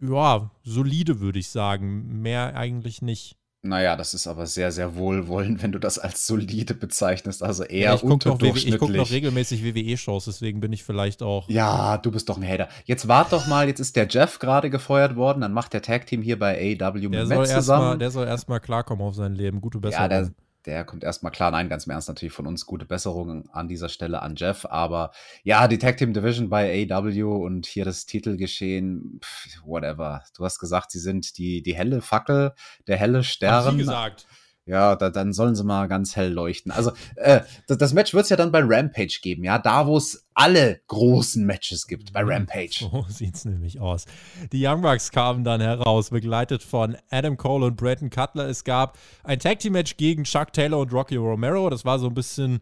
[0.00, 2.22] ja, solide, würde ich sagen.
[2.22, 3.36] Mehr eigentlich nicht.
[3.64, 7.42] Naja, das ist aber sehr, sehr wohlwollend, wenn du das als solide bezeichnest.
[7.42, 8.66] Also eher ja, ich unterdurchschnittlich.
[8.66, 11.48] Noch, ich gucke noch regelmäßig WWE-Shows, deswegen bin ich vielleicht auch.
[11.48, 12.68] Ja, du bist doch ein Hater.
[12.84, 16.20] Jetzt wart doch mal, jetzt ist der Jeff gerade gefeuert worden, dann macht der Tag-Team
[16.20, 17.86] hier bei AEW mit Matt zusammen.
[17.86, 19.62] Mal, der soll erstmal klarkommen auf sein Leben.
[19.62, 20.02] Gute Besserung.
[20.02, 20.30] Ja, der,
[20.66, 21.50] der kommt erstmal klar.
[21.50, 24.66] Nein, ganz im Ernst natürlich von uns gute Besserungen an dieser Stelle an Jeff.
[24.66, 30.22] Aber ja, die Tag Team Division bei AW und hier das Titelgeschehen, pff, whatever.
[30.36, 32.52] Du hast gesagt, sie sind die, die helle Fackel,
[32.86, 33.64] der helle Stern.
[33.64, 34.26] Hab ich gesagt
[34.66, 36.72] ja, da, dann sollen sie mal ganz hell leuchten.
[36.72, 39.96] Also, äh, das, das Match wird es ja dann bei Rampage geben, ja, da wo
[39.96, 42.88] es alle großen Matches gibt, bei Rampage.
[42.90, 44.06] So sieht's nämlich aus.
[44.52, 48.48] Die Young Bucks kamen dann heraus, begleitet von Adam Cole und Bretton Cutler.
[48.48, 51.68] Es gab ein Tag Team Match gegen Chuck Taylor und Rocky Romero.
[51.70, 52.60] Das war so ein bisschen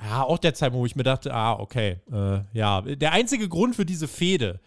[0.00, 3.76] ja, auch der Zeit, wo ich mir dachte, ah, okay, äh, ja, der einzige Grund
[3.76, 4.60] für diese Fehde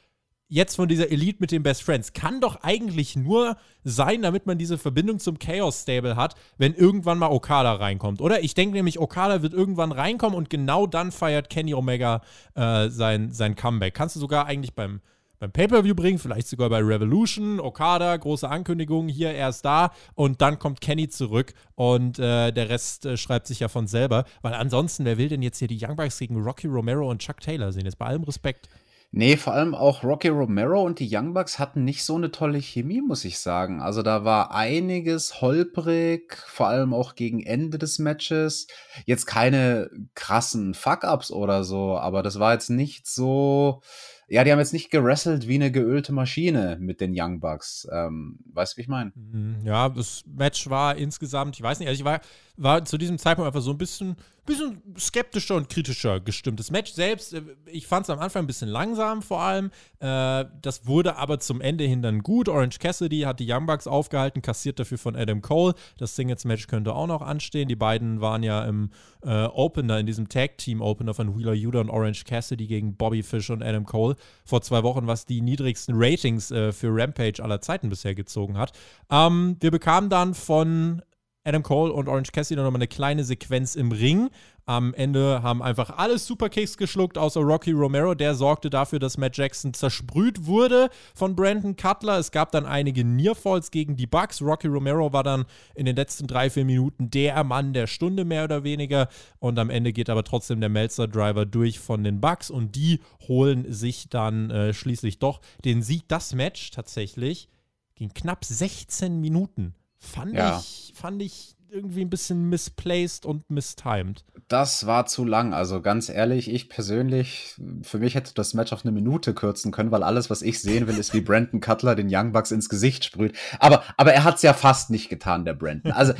[0.49, 4.57] jetzt von dieser Elite mit den Best Friends kann doch eigentlich nur sein, damit man
[4.57, 8.43] diese Verbindung zum Chaos Stable hat, wenn irgendwann mal Okada reinkommt, oder?
[8.43, 12.21] Ich denke nämlich, Okada wird irgendwann reinkommen und genau dann feiert Kenny Omega
[12.55, 13.93] äh, sein, sein Comeback.
[13.93, 15.01] Kannst du sogar eigentlich beim,
[15.37, 20.57] beim Pay-Per-View bringen, vielleicht sogar bei Revolution, Okada, große Ankündigung, hier erst da und dann
[20.57, 25.05] kommt Kenny zurück und äh, der Rest äh, schreibt sich ja von selber, weil ansonsten,
[25.05, 27.85] wer will denn jetzt hier die Young Bucks gegen Rocky Romero und Chuck Taylor sehen?
[27.85, 28.67] Jetzt bei allem Respekt.
[29.11, 32.59] Nee, vor allem auch Rocky Romero und die Young Bucks hatten nicht so eine tolle
[32.59, 33.81] Chemie, muss ich sagen.
[33.81, 38.67] Also da war einiges holprig, vor allem auch gegen Ende des Matches.
[39.05, 43.81] Jetzt keine krassen Fuck-Ups oder so, aber das war jetzt nicht so,
[44.27, 47.87] ja, die haben jetzt nicht gerasselt wie eine geölte Maschine mit den Young Bucks.
[47.91, 49.11] Ähm, weißt du, wie ich meine?
[49.15, 52.21] Mhm, ja, das Match war insgesamt, ich weiß nicht, also ich war,
[52.59, 56.59] war zu diesem Zeitpunkt einfach so ein bisschen, bisschen skeptischer und kritischer gestimmt.
[56.59, 59.71] Das Match selbst, äh, ich fand es am Anfang ein bisschen langsam vor allem.
[59.99, 62.49] Äh, das wurde aber zum Ende hin dann gut.
[62.49, 65.73] Orange Cassidy hat die Young Bucks aufgehalten, kassiert dafür von Adam Cole.
[65.97, 67.69] Das Singles-Match könnte auch noch anstehen.
[67.69, 68.91] Die beiden waren ja im
[69.23, 73.63] äh, Opener, in diesem Tag-Team-Opener von Wheeler Yuta und Orange Cassidy gegen Bobby Fish und
[73.63, 78.15] Adam Cole vor zwei Wochen, was die niedrigsten Ratings äh, für Rampage aller Zeiten bisher
[78.15, 78.73] gezogen hat.
[79.09, 81.01] Ähm, wir bekamen dann von
[81.45, 84.29] Adam Cole und Orange Cassidy nochmal eine kleine Sequenz im Ring.
[84.65, 88.13] Am Ende haben einfach alle Superkicks geschluckt, außer Rocky Romero.
[88.13, 92.19] Der sorgte dafür, dass Matt Jackson zersprüht wurde von Brandon Cutler.
[92.19, 94.41] Es gab dann einige Nearfalls gegen die Bucks.
[94.41, 98.43] Rocky Romero war dann in den letzten drei, vier Minuten der Mann der Stunde, mehr
[98.43, 99.07] oder weniger.
[99.39, 103.71] Und am Ende geht aber trotzdem der Melzer-Driver durch von den Bucks und die holen
[103.71, 106.03] sich dann äh, schließlich doch den Sieg.
[106.09, 107.49] Das Match tatsächlich
[107.95, 109.73] ging knapp 16 Minuten.
[109.99, 110.59] Fand, ja.
[110.59, 114.25] ich, fand ich irgendwie ein bisschen misplaced und mistimed.
[114.47, 115.53] Das war zu lang.
[115.53, 119.91] Also ganz ehrlich, ich persönlich, für mich hätte das Match auf eine Minute kürzen können,
[119.91, 123.05] weil alles, was ich sehen will, ist, wie Brandon Cutler den Young Bucks ins Gesicht
[123.05, 123.37] sprüht.
[123.59, 125.91] Aber, aber er hat es ja fast nicht getan, der Brandon.
[125.91, 126.13] Also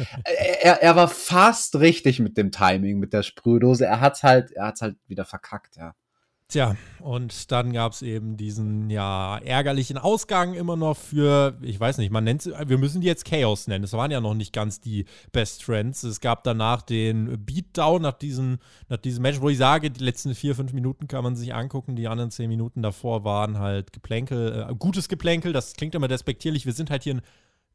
[0.62, 3.86] er, er war fast richtig mit dem Timing, mit der Sprühdose.
[3.86, 5.96] Er hat's halt, er hat's halt wieder verkackt, ja.
[6.52, 12.00] Tja, und dann gab es eben diesen, ja, ärgerlichen Ausgang immer noch für, ich weiß
[12.00, 13.84] nicht, man nennt wir müssen die jetzt Chaos nennen.
[13.84, 16.02] Es waren ja noch nicht ganz die Best Friends.
[16.02, 18.58] Es gab danach den Beatdown nach diesem,
[18.88, 21.96] nach diesem Match, wo ich sage, die letzten vier, fünf Minuten kann man sich angucken.
[21.96, 25.54] Die anderen zehn Minuten davor waren halt Geplänkel, äh, gutes Geplänkel.
[25.54, 26.66] Das klingt immer despektierlich.
[26.66, 27.22] Wir sind halt hier ein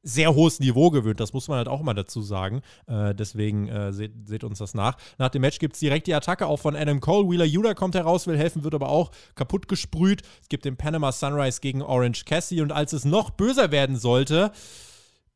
[0.05, 1.19] sehr hohes Niveau gewöhnt.
[1.19, 2.61] Das muss man halt auch mal dazu sagen.
[2.87, 4.97] Äh, deswegen äh, seht, seht, uns das nach.
[5.19, 7.29] Nach dem Match gibt es direkt die Attacke auch von Adam Cole.
[7.29, 10.23] Wheeler Yuda kommt heraus, will helfen, wird aber auch kaputt gesprüht.
[10.43, 12.61] Es gibt den Panama Sunrise gegen Orange Cassie.
[12.61, 14.53] Und als es noch böser werden sollte,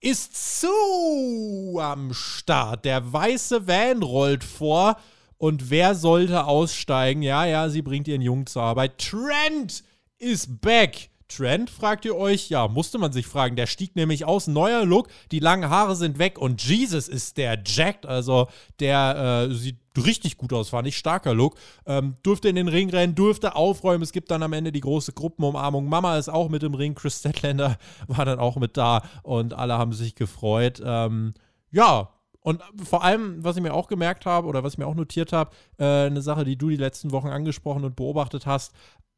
[0.01, 2.85] ist Sue am Start.
[2.85, 4.97] Der weiße Van rollt vor.
[5.39, 7.23] Und wer sollte aussteigen?
[7.23, 8.99] Ja, ja, sie bringt ihren Jungen zur Arbeit.
[8.99, 9.83] Trent
[10.19, 11.11] ist back.
[11.29, 12.49] Trend, fragt ihr euch?
[12.49, 13.55] Ja, musste man sich fragen.
[13.55, 17.63] Der stieg nämlich aus, neuer Look, die langen Haare sind weg und Jesus ist der
[17.65, 18.49] jacked, also
[18.81, 21.57] der äh, sieht richtig gut aus, fand ich, starker Look.
[21.87, 24.03] Ähm, durfte in den Ring rennen, durfte aufräumen.
[24.03, 25.89] Es gibt dann am Ende die große Gruppenumarmung.
[25.89, 29.77] Mama ist auch mit im Ring, Chris Statlander war dann auch mit da und alle
[29.77, 30.81] haben sich gefreut.
[30.85, 31.35] Ähm,
[31.71, 32.09] ja,
[32.41, 35.33] und vor allem, was ich mir auch gemerkt habe oder was ich mir auch notiert
[35.33, 38.73] habe, äh, eine Sache, die du die letzten Wochen angesprochen und beobachtet hast,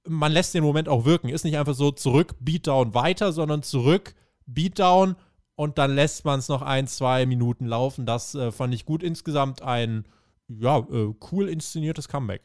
[0.06, 1.28] man lässt den Moment auch wirken.
[1.28, 4.14] Ist nicht einfach so zurück, Beatdown weiter, sondern zurück,
[4.46, 5.16] Beatdown
[5.56, 8.06] und dann lässt man es noch ein, zwei Minuten laufen.
[8.06, 9.02] Das äh, fand ich gut.
[9.02, 10.06] Insgesamt ein
[10.48, 12.42] ja, äh, cool inszeniertes Comeback.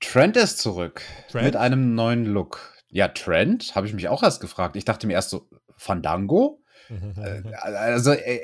[0.00, 1.44] Trent ist zurück Trent?
[1.44, 2.72] mit einem neuen Look.
[2.88, 4.76] Ja, Trent, habe ich mich auch erst gefragt.
[4.76, 6.60] Ich dachte mir erst so, Fandango?
[6.90, 8.40] Äh, also äh,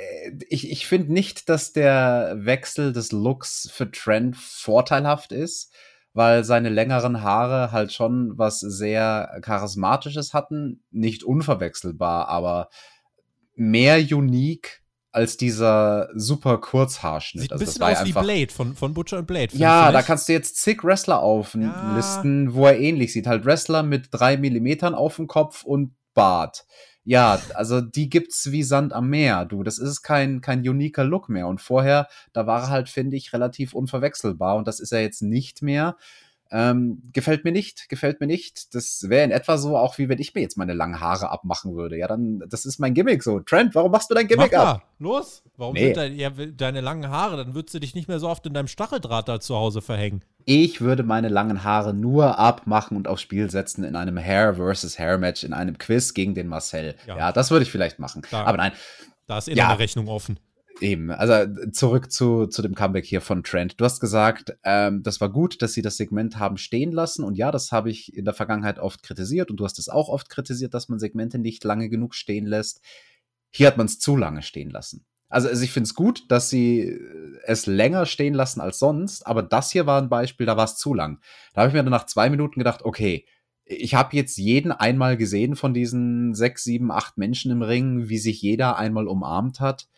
[0.48, 5.74] ich, ich finde nicht, dass der Wechsel des Looks für Trent vorteilhaft ist
[6.12, 12.68] weil seine längeren Haare halt schon was sehr charismatisches hatten, nicht unverwechselbar, aber
[13.54, 17.42] mehr unique als dieser super Kurzhaarschnitt.
[17.42, 19.56] Sieht ein also bisschen aus wie Blade von, von Butcher und Blade.
[19.56, 22.54] Ja, da kannst du jetzt zig Wrestler auflisten, ja.
[22.54, 23.26] wo er ähnlich sieht.
[23.26, 26.64] Halt Wrestler mit drei Millimetern auf dem Kopf und Bart
[27.04, 29.62] ja, also die gibt's wie Sand am Meer, du.
[29.62, 31.48] Das ist kein, kein uniker Look mehr.
[31.48, 34.56] Und vorher, da war er halt, finde ich, relativ unverwechselbar.
[34.56, 35.96] Und das ist er jetzt nicht mehr.
[36.52, 38.74] Ähm, gefällt mir nicht, gefällt mir nicht.
[38.74, 41.76] Das wäre in etwa so, auch wie wenn ich mir jetzt meine langen Haare abmachen
[41.76, 41.96] würde.
[41.96, 43.38] Ja, dann, das ist mein Gimmick so.
[43.40, 44.88] Trent, warum machst du dein Gimmick Mach ab?
[44.98, 45.86] Los, warum nee.
[45.86, 47.36] sind dein, ja, deine langen Haare?
[47.36, 50.24] Dann würdest du dich nicht mehr so oft in deinem Stacheldraht da zu Hause verhängen.
[50.44, 54.98] Ich würde meine langen Haare nur abmachen und aufs Spiel setzen in einem Hair versus
[54.98, 56.96] Hair Match, in einem Quiz gegen den Marcel.
[57.06, 58.22] Ja, ja das würde ich vielleicht machen.
[58.22, 58.46] Klar.
[58.46, 58.72] Aber nein.
[59.26, 59.68] Da ist eh ja.
[59.68, 60.40] eine Rechnung offen.
[60.80, 63.78] Eben, also zurück zu, zu dem Comeback hier von Trent.
[63.78, 67.22] Du hast gesagt, ähm, das war gut, dass sie das Segment haben stehen lassen.
[67.22, 69.50] Und ja, das habe ich in der Vergangenheit oft kritisiert.
[69.50, 72.80] Und du hast es auch oft kritisiert, dass man Segmente nicht lange genug stehen lässt.
[73.50, 75.04] Hier hat man es zu lange stehen lassen.
[75.28, 76.98] Also, also ich finde es gut, dass sie
[77.44, 79.26] es länger stehen lassen als sonst.
[79.26, 81.20] Aber das hier war ein Beispiel, da war es zu lang.
[81.52, 83.26] Da habe ich mir dann nach zwei Minuten gedacht, okay,
[83.66, 88.18] ich habe jetzt jeden einmal gesehen von diesen sechs, sieben, acht Menschen im Ring, wie
[88.18, 89.89] sich jeder einmal umarmt hat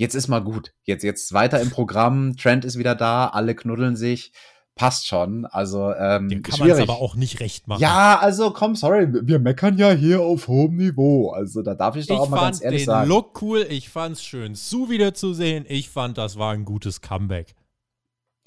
[0.00, 0.72] jetzt ist mal gut.
[0.84, 4.32] Jetzt, jetzt weiter im Programm, Trend ist wieder da, alle knuddeln sich.
[4.74, 5.44] Passt schon.
[5.44, 7.82] Also, ähm, Dem kann man es aber auch nicht recht machen.
[7.82, 11.30] Ja, also komm, sorry, wir meckern ja hier auf hohem Niveau.
[11.32, 13.10] Also, da darf ich doch ich auch mal ganz ehrlich sagen.
[13.10, 15.66] Ich fand den Look cool, ich fand's schön, Sue wiederzusehen.
[15.68, 17.54] Ich fand, das war ein gutes Comeback.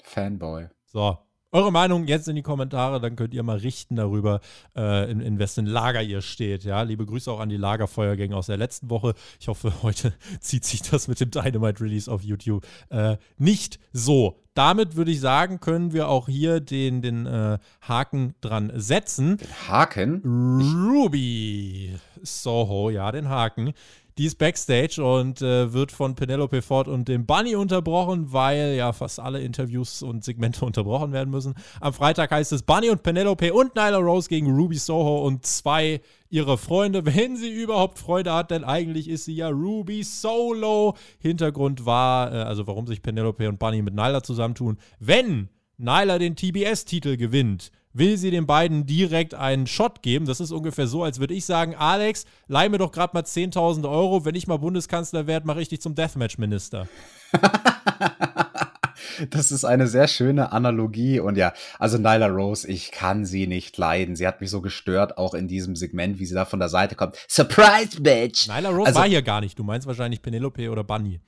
[0.02, 0.66] Fanboy.
[0.86, 1.18] So,
[1.54, 4.40] eure Meinung jetzt in die Kommentare, dann könnt ihr mal richten darüber,
[4.76, 6.64] äh, in, in wessen Lager ihr steht.
[6.64, 9.14] Ja, liebe Grüße auch an die Lagerfeuergänge aus der letzten Woche.
[9.38, 14.40] Ich hoffe, heute zieht sich das mit dem Dynamite Release auf YouTube äh, nicht so.
[14.54, 19.36] Damit würde ich sagen, können wir auch hier den, den äh, Haken dran setzen.
[19.36, 20.90] Den Haken?
[20.90, 23.74] Ruby Soho, ja, den Haken.
[24.16, 28.92] Die ist Backstage und äh, wird von Penelope Ford und dem Bunny unterbrochen, weil ja
[28.92, 31.54] fast alle Interviews und Segmente unterbrochen werden müssen.
[31.80, 36.00] Am Freitag heißt es Bunny und Penelope und Nyla Rose gegen Ruby Soho und zwei
[36.30, 40.94] ihrer Freunde, wenn sie überhaupt Freude hat, denn eigentlich ist sie ja Ruby Solo.
[41.18, 46.36] Hintergrund war, äh, also warum sich Penelope und Bunny mit Nyla zusammentun, wenn Nyla den
[46.36, 50.26] TBS-Titel gewinnt, will sie den beiden direkt einen Shot geben.
[50.26, 53.88] Das ist ungefähr so, als würde ich sagen, Alex, leih mir doch gerade mal 10.000
[53.88, 54.26] Euro.
[54.26, 56.88] Wenn ich mal Bundeskanzler werde, mache ich dich zum Deathmatch-Minister.
[59.30, 61.20] das ist eine sehr schöne Analogie.
[61.20, 64.16] Und ja, also Nyla Rose, ich kann sie nicht leiden.
[64.16, 66.96] Sie hat mich so gestört, auch in diesem Segment, wie sie da von der Seite
[66.96, 67.16] kommt.
[67.28, 68.48] Surprise, Bitch!
[68.48, 69.58] Nyla Rose also, war hier gar nicht.
[69.58, 71.20] Du meinst wahrscheinlich Penelope oder Bunny.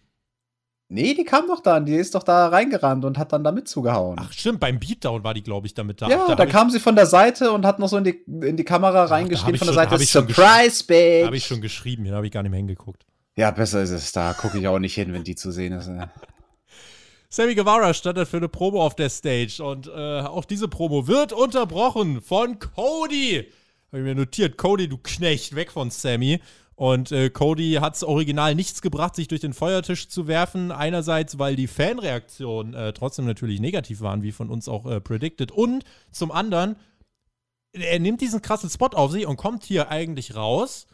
[0.89, 1.85] Nee, die kam doch dann.
[1.85, 4.17] Die ist doch da reingerannt und hat dann da mit zugehauen.
[4.21, 4.61] Ach, stimmt.
[4.61, 6.09] Beim Beatdown war die, glaube ich, damit da.
[6.09, 8.57] Ja, da, da kam sie von der Seite und hat noch so in die, in
[8.57, 9.99] die Kamera Ach, reingeschrieben von der Seite.
[9.99, 11.27] Surprise, Bitch!
[11.27, 12.05] Habe ich schon geschrieben.
[12.05, 13.05] Hier habe ich gar nicht mehr hingeguckt.
[13.37, 14.13] Ja, besser ist es.
[14.13, 15.89] Da gucke ich auch nicht hin, wenn die zu sehen ist.
[15.89, 16.09] Ne?
[17.29, 21.33] Sammy Guevara stand für eine Promo auf der Stage und äh, auch diese Promo wird
[21.33, 23.51] unterbrochen von Cody.
[23.89, 24.57] Habe ich mir notiert.
[24.57, 26.41] Cody, du Knecht, weg von Sammy.
[26.77, 30.71] Und äh, Cody hat es original nichts gebracht, sich durch den Feuertisch zu werfen.
[30.71, 35.51] Einerseits, weil die Fanreaktionen äh, trotzdem natürlich negativ waren, wie von uns auch äh, predicted.
[35.51, 36.77] Und zum anderen,
[37.73, 40.87] er nimmt diesen krassen Spot auf sich und kommt hier eigentlich raus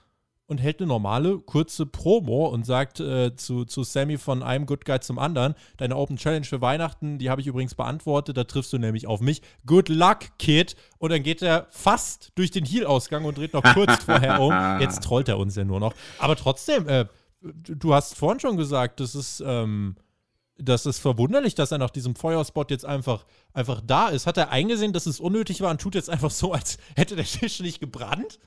[0.53, 4.85] und hält eine normale, kurze Promo und sagt äh, zu, zu Sammy von einem Good
[4.85, 8.73] Guy zum anderen, deine Open Challenge für Weihnachten, die habe ich übrigens beantwortet, da triffst
[8.73, 9.43] du nämlich auf mich.
[9.67, 10.77] Good luck, Kid.
[10.99, 14.53] Und dann geht er fast durch den Heel-Ausgang und dreht noch kurz vorher um.
[14.81, 15.95] Jetzt trollt er uns ja nur noch.
[16.19, 17.07] Aber trotzdem, äh,
[17.41, 19.97] du hast vorhin schon gesagt, das ist, ähm,
[20.59, 24.27] das ist verwunderlich, dass er nach diesem Feuerspot jetzt einfach, einfach da ist.
[24.27, 27.25] Hat er eingesehen, dass es unnötig war und tut jetzt einfach so, als hätte der
[27.25, 28.39] Tisch nicht gebrannt?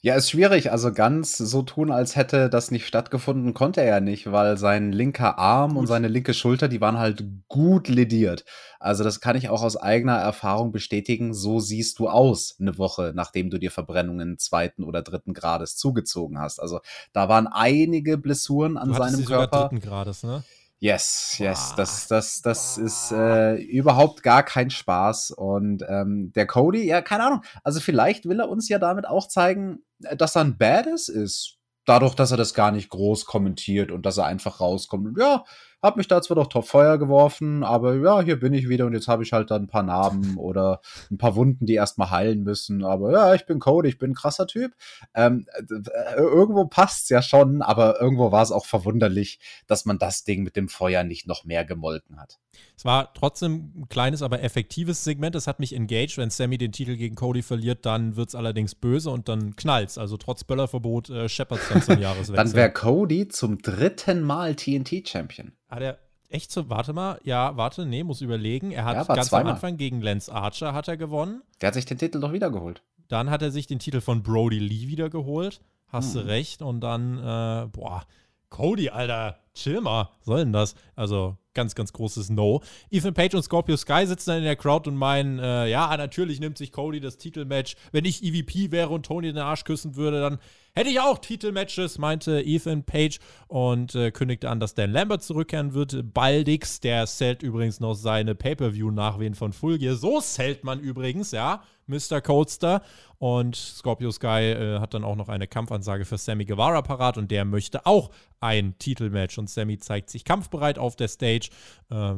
[0.00, 0.70] Ja, ist schwierig.
[0.70, 4.92] Also ganz so tun, als hätte das nicht stattgefunden, konnte er ja nicht, weil sein
[4.92, 5.80] linker Arm gut.
[5.80, 8.44] und seine linke Schulter, die waren halt gut lediert.
[8.78, 11.34] Also das kann ich auch aus eigener Erfahrung bestätigen.
[11.34, 16.38] So siehst du aus, eine Woche, nachdem du dir Verbrennungen zweiten oder dritten Grades zugezogen
[16.38, 16.60] hast.
[16.60, 16.80] Also
[17.12, 19.68] da waren einige Blessuren an seinem Körper.
[19.68, 20.44] dritten Grades, ne?
[20.78, 25.30] Yes, yes, das, das, das ist äh, überhaupt gar kein Spaß.
[25.30, 27.42] Und ähm, der Cody, ja, keine Ahnung.
[27.64, 31.56] Also vielleicht will er uns ja damit auch zeigen, äh, dass er ein Badass ist.
[31.86, 35.16] Dadurch, dass er das gar nicht groß kommentiert und dass er einfach rauskommt.
[35.18, 35.44] Ja,
[35.86, 38.92] hab mich da zwar doch top Feuer geworfen, aber ja, hier bin ich wieder und
[38.92, 42.42] jetzt habe ich halt dann ein paar Narben oder ein paar Wunden, die erstmal heilen
[42.42, 42.84] müssen.
[42.84, 44.72] Aber ja, ich bin Cody, ich bin ein krasser Typ.
[45.14, 50.24] Ähm, äh, irgendwo passt's ja schon, aber irgendwo war es auch verwunderlich, dass man das
[50.24, 52.38] Ding mit dem Feuer nicht noch mehr gemolken hat.
[52.76, 55.34] Es war trotzdem ein kleines, aber effektives Segment.
[55.34, 56.18] Es hat mich engaged.
[56.18, 59.98] Wenn Sammy den Titel gegen Cody verliert, dann wird es allerdings böse und dann knallt's.
[59.98, 62.36] Also trotz Böllerverbot äh, scheppert's dann zum Jahreswechsel.
[62.36, 65.52] dann wäre Cody zum dritten Mal TNT-Champion.
[65.76, 68.72] Hat er echt so, warte mal, ja, warte, nee, muss überlegen.
[68.72, 69.50] Er hat ja, ganz zweimal.
[69.50, 71.42] am Anfang gegen Lance Archer hat er gewonnen.
[71.60, 72.82] Der hat sich den Titel doch wiedergeholt.
[73.08, 75.60] Dann hat er sich den Titel von Brody Lee wiedergeholt.
[75.88, 76.22] Hast hm.
[76.22, 76.62] du recht.
[76.62, 78.04] Und dann, äh, boah,
[78.48, 80.10] Cody, Alter, chill mal.
[80.22, 80.74] soll denn das?
[80.94, 82.62] Also, ganz, ganz großes No.
[82.90, 86.40] Ethan Page und Scorpio Sky sitzen dann in der Crowd und meinen, äh, ja, natürlich
[86.40, 87.76] nimmt sich Cody das Titelmatch.
[87.92, 90.38] Wenn ich EVP wäre und Tony den Arsch küssen würde, dann
[90.78, 95.72] Hätte ich auch Titelmatches, meinte Ethan Page und äh, kündigte an, dass Dan Lambert zurückkehren
[95.72, 96.12] wird.
[96.12, 99.94] Baldix, der zählt übrigens noch seine Pay-Per-View-Nachwehen von Full Gear.
[99.96, 102.20] So zählt man übrigens, ja, Mr.
[102.20, 102.82] Coaster.
[103.16, 107.30] Und Scorpio Sky äh, hat dann auch noch eine Kampfansage für Sammy Guevara parat und
[107.30, 108.10] der möchte auch
[108.40, 109.38] ein Titelmatch.
[109.38, 111.48] Und Sammy zeigt sich kampfbereit auf der Stage,
[111.90, 112.12] äh,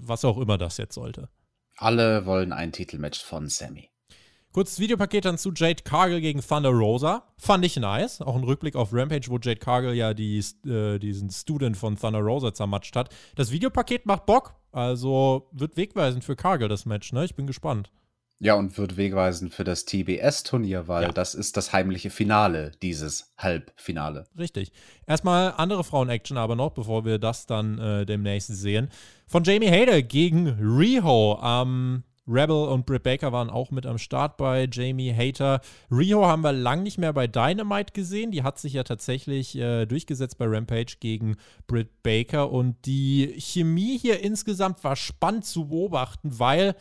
[0.00, 1.28] was auch immer das jetzt sollte.
[1.76, 3.89] Alle wollen ein Titelmatch von Sammy.
[4.52, 7.22] Kurzes Videopaket dann zu Jade Cargill gegen Thunder Rosa.
[7.38, 8.20] Fand ich nice.
[8.20, 12.18] Auch ein Rückblick auf Rampage, wo Jade Cargill ja die, äh, diesen Student von Thunder
[12.18, 13.14] Rosa zermatscht hat.
[13.36, 14.54] Das Videopaket macht Bock.
[14.72, 17.24] Also wird wegweisend für Cargill das Match, ne?
[17.24, 17.90] Ich bin gespannt.
[18.42, 21.12] Ja, und wird wegweisend für das TBS-Turnier, weil ja.
[21.12, 24.26] das ist das heimliche Finale, dieses Halbfinale.
[24.38, 24.72] Richtig.
[25.06, 28.88] Erstmal andere Frauen-Action aber noch, bevor wir das dann äh, demnächst sehen.
[29.26, 34.36] Von Jamie Hader gegen Riho am Rebel und Britt Baker waren auch mit am Start
[34.36, 35.60] bei Jamie Hater.
[35.90, 38.30] Rio haben wir lang nicht mehr bei Dynamite gesehen.
[38.30, 42.50] Die hat sich ja tatsächlich äh, durchgesetzt bei Rampage gegen Britt Baker.
[42.50, 46.74] Und die Chemie hier insgesamt war spannend zu beobachten, weil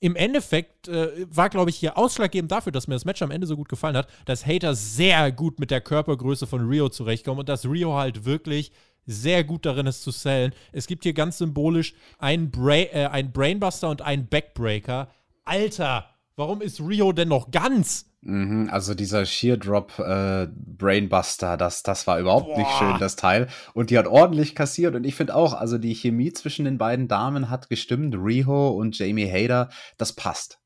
[0.00, 3.46] im Endeffekt äh, war, glaube ich, hier ausschlaggebend dafür, dass mir das Match am Ende
[3.46, 7.48] so gut gefallen hat, dass Hater sehr gut mit der Körpergröße von Rio zurechtkommt und
[7.48, 8.72] dass Rio halt wirklich
[9.10, 10.52] sehr gut darin ist zu sellen.
[10.72, 15.08] Es gibt hier ganz symbolisch einen, Bra äh, einen Brainbuster und einen Backbreaker.
[15.44, 18.06] Alter, Warum ist Rio denn noch ganz?
[18.22, 22.56] Mhm, also dieser Sheer Drop äh, Brainbuster, das, das war überhaupt Boah.
[22.56, 23.48] nicht schön, das Teil.
[23.74, 24.94] Und die hat ordentlich kassiert.
[24.94, 28.14] Und ich finde auch, also die Chemie zwischen den beiden Damen hat gestimmt.
[28.14, 30.60] Riho und Jamie Hader, das passt.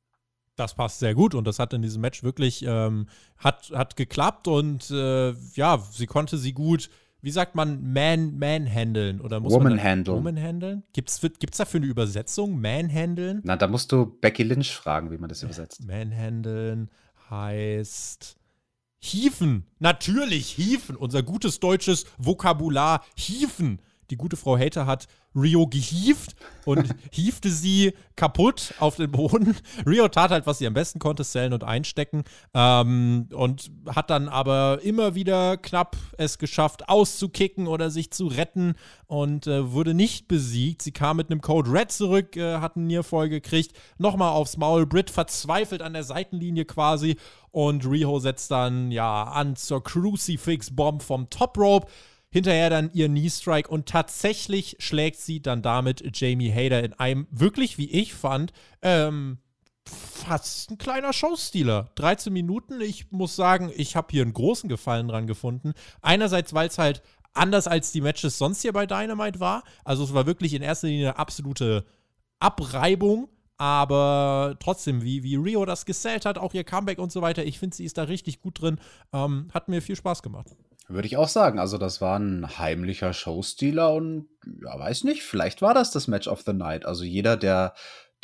[0.55, 4.47] Das passt sehr gut und das hat in diesem Match wirklich ähm, hat, hat geklappt
[4.47, 6.89] und äh, ja, sie konnte sie gut
[7.25, 10.15] wie sagt man, man, manhandeln oder muss Woman man handle.
[10.15, 10.83] Woman handeln?
[10.93, 12.61] Gibt's, gibt's dafür eine Übersetzung?
[12.61, 13.41] Manhandeln?
[13.45, 15.87] Na, da musst du Becky Lynch fragen, wie man das übersetzt.
[15.87, 16.91] Manhandeln
[17.31, 18.37] heißt
[18.99, 19.65] hieven.
[19.79, 20.97] Natürlich hieven.
[20.97, 23.81] Unser gutes deutsches Vokabular hieven.
[24.15, 29.57] Die gute Frau Hater hat Rio gehieft und hiefte sie kaputt auf den Boden.
[29.85, 32.23] Rio tat halt, was sie am besten konnte, zählen und einstecken.
[32.55, 38.75] Ähm, und hat dann aber immer wieder knapp es geschafft, auszukicken oder sich zu retten
[39.09, 40.83] und äh, wurde nicht besiegt.
[40.83, 44.87] Sie kam mit einem Code Red zurück, äh, hat einen Nearfall gekriegt, nochmal aufs Maul.
[44.87, 47.17] Brit verzweifelt an der Seitenlinie quasi
[47.51, 51.89] und Rio setzt dann ja an zur Crucifix-Bomb vom Top Rope
[52.35, 57.79] hinterher dann ihr Knee-Strike und tatsächlich schlägt sie dann damit Jamie Hader in einem wirklich,
[57.79, 59.39] wie ich fand, ähm,
[59.85, 61.91] fast ein kleiner Showstealer.
[61.95, 65.75] 13 Minuten, ich muss sagen, ich habe hier einen großen Gefallen dran gefunden.
[66.03, 67.03] Einerseits, weil es halt
[67.35, 69.63] anders als die Matches sonst hier bei Dynamite war.
[69.85, 71.85] Also es war wirklich in erster Linie eine absolute
[72.41, 73.29] Abreibung.
[73.59, 77.61] Aber trotzdem, wie, wie Rio das gesellt hat, auch ihr Comeback und so weiter, ich
[77.61, 78.81] finde, sie ist da richtig gut drin.
[79.13, 80.49] Ähm, hat mir viel Spaß gemacht.
[80.87, 81.59] Würde ich auch sagen.
[81.59, 84.29] Also, das war ein heimlicher Showstealer und
[84.63, 86.85] ja, weiß nicht, vielleicht war das das Match of the Night.
[86.85, 87.75] Also, jeder, der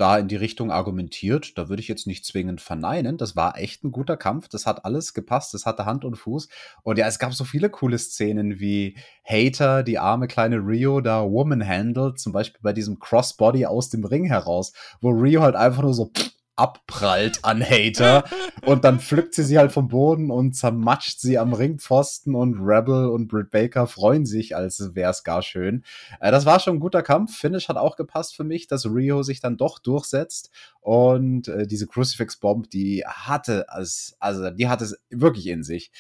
[0.01, 3.19] da in die Richtung argumentiert, da würde ich jetzt nicht zwingend verneinen.
[3.19, 4.49] Das war echt ein guter Kampf.
[4.49, 5.53] Das hat alles gepasst.
[5.53, 6.49] Das hatte Hand und Fuß.
[6.83, 11.23] Und ja, es gab so viele coole Szenen wie Hater, die arme kleine Rio da
[11.23, 15.83] Woman handelt, zum Beispiel bei diesem Crossbody aus dem Ring heraus, wo Rio halt einfach
[15.83, 16.31] nur so pff,
[16.61, 18.25] abprallt an Hater.
[18.67, 23.09] und dann pflückt sie sie halt vom Boden und zermatscht sie am Ringpfosten und Rebel
[23.09, 25.85] und Britt Baker freuen sich, als wäre es gar schön.
[26.21, 27.37] Äh, das war schon ein guter Kampf.
[27.37, 30.51] Finish hat auch gepasst für mich, dass Rio sich dann doch durchsetzt
[30.81, 35.91] und äh, diese Crucifix Bomb, die hatte es, also die hatte es wirklich in sich.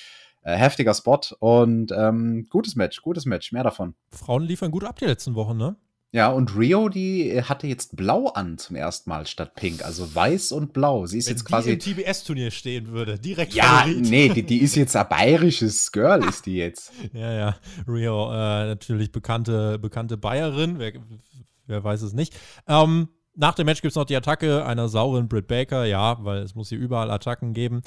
[0.42, 3.94] Äh, heftiger Spot und ähm, gutes Match, gutes Match, mehr davon.
[4.10, 5.76] Frauen liefern gut ab die letzten Wochen, ne?
[6.12, 10.12] Ja, und Rio, die äh, hatte jetzt blau an zum ersten Mal statt pink, also
[10.12, 11.06] weiß und blau.
[11.06, 11.78] Sie ist Wenn jetzt quasi.
[11.78, 14.10] Die im TBS-Turnier stehen würde, direkt Ja, Favorit.
[14.10, 16.92] nee, die, die ist jetzt ein bayerisches Girl, ist die jetzt.
[17.12, 17.56] ja, ja.
[17.86, 20.94] Rio, äh, natürlich bekannte, bekannte Bayerin, wer,
[21.66, 22.34] wer weiß es nicht.
[22.66, 26.42] Ähm, nach dem Match gibt es noch die Attacke einer sauren Britt Baker, ja, weil
[26.42, 27.82] es muss hier überall Attacken geben.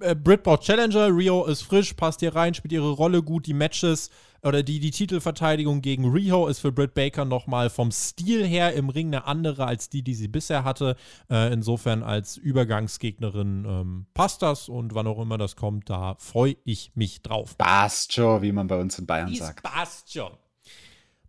[0.00, 3.54] Äh, Britt braucht Challenger, Rio ist frisch, passt hier rein, spielt ihre Rolle gut, die
[3.54, 4.10] Matches
[4.42, 8.88] oder die, die Titelverteidigung gegen Riho ist für Britt Baker nochmal vom Stil her im
[8.88, 10.96] Ring eine andere als die, die sie bisher hatte.
[11.28, 16.56] Äh, insofern als Übergangsgegnerin ähm, passt das und wann auch immer das kommt, da freue
[16.64, 17.58] ich mich drauf.
[17.58, 19.64] Passt schon, wie man bei uns in Bayern Dies sagt.
[19.64, 20.30] Passt schon.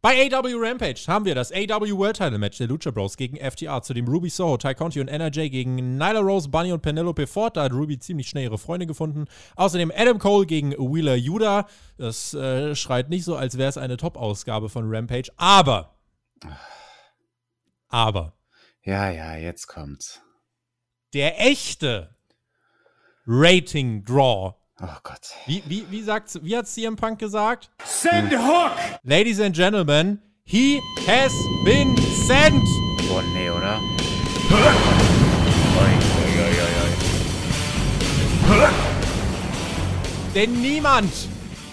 [0.02, 3.82] Bei AW Rampage haben wir das AW World Title Match der Lucha Bros gegen FTR,
[3.82, 7.58] zu dem Ruby Soho, Ty Conti und NRJ gegen Nyla Rose, Bunny und Penelope Ford.
[7.58, 9.26] Da hat Ruby ziemlich schnell ihre Freunde gefunden.
[9.58, 11.68] Außerdem Adam Cole gegen Wheeler Yuda.
[11.98, 15.32] Das äh, schreit nicht so, als wäre es eine Top-Ausgabe von Rampage.
[15.36, 15.98] Aber.
[17.90, 18.38] Aber.
[18.84, 20.22] Ja, ja, jetzt kommt's.
[21.14, 22.16] Der echte
[23.26, 25.34] Rating Draw Oh Gott.
[25.46, 27.70] Wie, wie, wie, sagt's, wie hat CM Punk gesagt?
[27.84, 28.72] Send Hook!
[29.04, 31.34] Ladies and Gentlemen, he has
[31.66, 32.64] been sent!
[33.12, 33.78] Oh nee, oder?
[40.34, 41.12] Denn niemand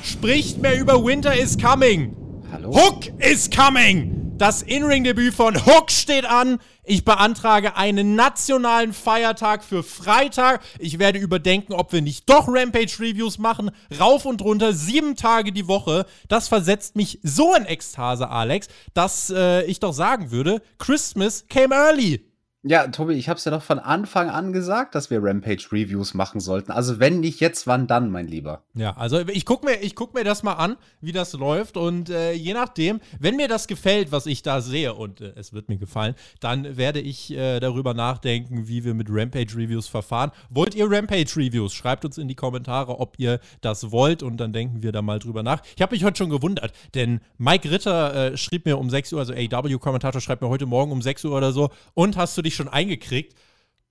[0.03, 2.17] spricht mehr über Winter is Coming.
[2.51, 2.73] Hallo?
[2.75, 4.26] Hook is Coming!
[4.39, 6.59] Das In-Ring-Debüt von Hook steht an.
[6.85, 10.61] Ich beantrage einen nationalen Feiertag für Freitag.
[10.79, 13.71] Ich werde überdenken, ob wir nicht doch Rampage-Reviews machen.
[13.99, 16.05] Rauf und runter, sieben Tage die Woche.
[16.29, 21.75] Das versetzt mich so in Ekstase, Alex, dass äh, ich doch sagen würde, Christmas came
[21.75, 22.26] early.
[22.69, 26.41] Ja, Tobi, ich habe es ja doch von Anfang an gesagt, dass wir Rampage-Reviews machen
[26.41, 26.73] sollten.
[26.73, 28.65] Also wenn nicht jetzt, wann dann, mein Lieber?
[28.75, 31.77] Ja, also ich gucke mir, guck mir das mal an, wie das läuft.
[31.77, 35.53] Und äh, je nachdem, wenn mir das gefällt, was ich da sehe, und äh, es
[35.53, 40.33] wird mir gefallen, dann werde ich äh, darüber nachdenken, wie wir mit Rampage-Reviews verfahren.
[40.51, 41.73] Wollt ihr Rampage-Reviews?
[41.73, 44.25] Schreibt uns in die Kommentare, ob ihr das wollt.
[44.25, 45.63] Und dann denken wir da mal drüber nach.
[45.77, 49.21] Ich habe mich heute schon gewundert, denn Mike Ritter äh, schrieb mir um 6 Uhr,
[49.21, 52.56] also AW-Kommentator schreibt mir heute Morgen um 6 Uhr oder so, und hast du dich
[52.57, 53.35] schon eingekriegt.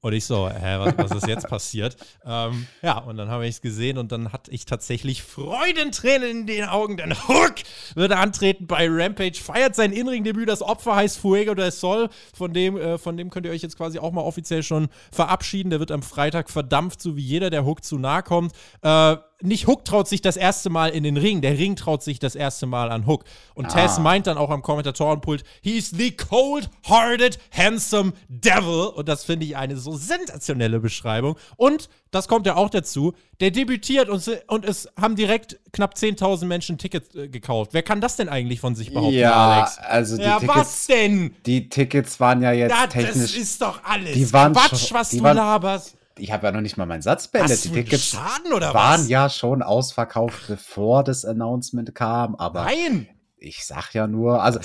[0.05, 1.97] Und ich so, hä, was, was ist jetzt passiert?
[2.27, 6.47] Ähm, ja, und dann habe ich es gesehen und dann hatte ich tatsächlich Freudentränen in
[6.47, 7.55] den Augen, denn Hook
[7.93, 10.49] wird antreten bei Rampage, feiert sein Inring-Debüt.
[10.49, 12.09] Das Opfer heißt Fuego del Sol.
[12.35, 15.69] Von dem, äh, von dem könnt ihr euch jetzt quasi auch mal offiziell schon verabschieden.
[15.69, 18.53] Der wird am Freitag verdampft, so wie jeder, der Hook zu nahe kommt.
[18.81, 22.19] Äh, nicht Hook traut sich das erste Mal in den Ring, der Ring traut sich
[22.19, 23.25] das erste Mal an Hook.
[23.53, 23.69] Und ah.
[23.69, 28.91] Tess meint dann auch am Kommentatorenpult, he's the cold-hearted, handsome devil.
[28.95, 31.35] Und das finde ich eine so sensationelle Beschreibung.
[31.57, 36.45] Und, das kommt ja auch dazu, der debütiert und, und es haben direkt knapp 10.000
[36.45, 37.73] Menschen Tickets äh, gekauft.
[37.73, 39.77] Wer kann das denn eigentlich von sich behaupten, ja, Alex?
[39.79, 41.35] also die ja, Tickets, was denn?
[41.45, 43.33] Die Tickets waren ja jetzt ja, technisch...
[43.33, 46.61] Das ist doch alles die waren Quatsch, was du waren, laberst ich habe ja noch
[46.61, 47.63] nicht mal meinen Satz beendet.
[47.63, 49.09] Die Tickets Schaden, oder waren was?
[49.09, 53.07] ja schon ausverkauft, bevor das Announcement kam, aber Nein!
[53.37, 54.59] Ich sag ja nur, also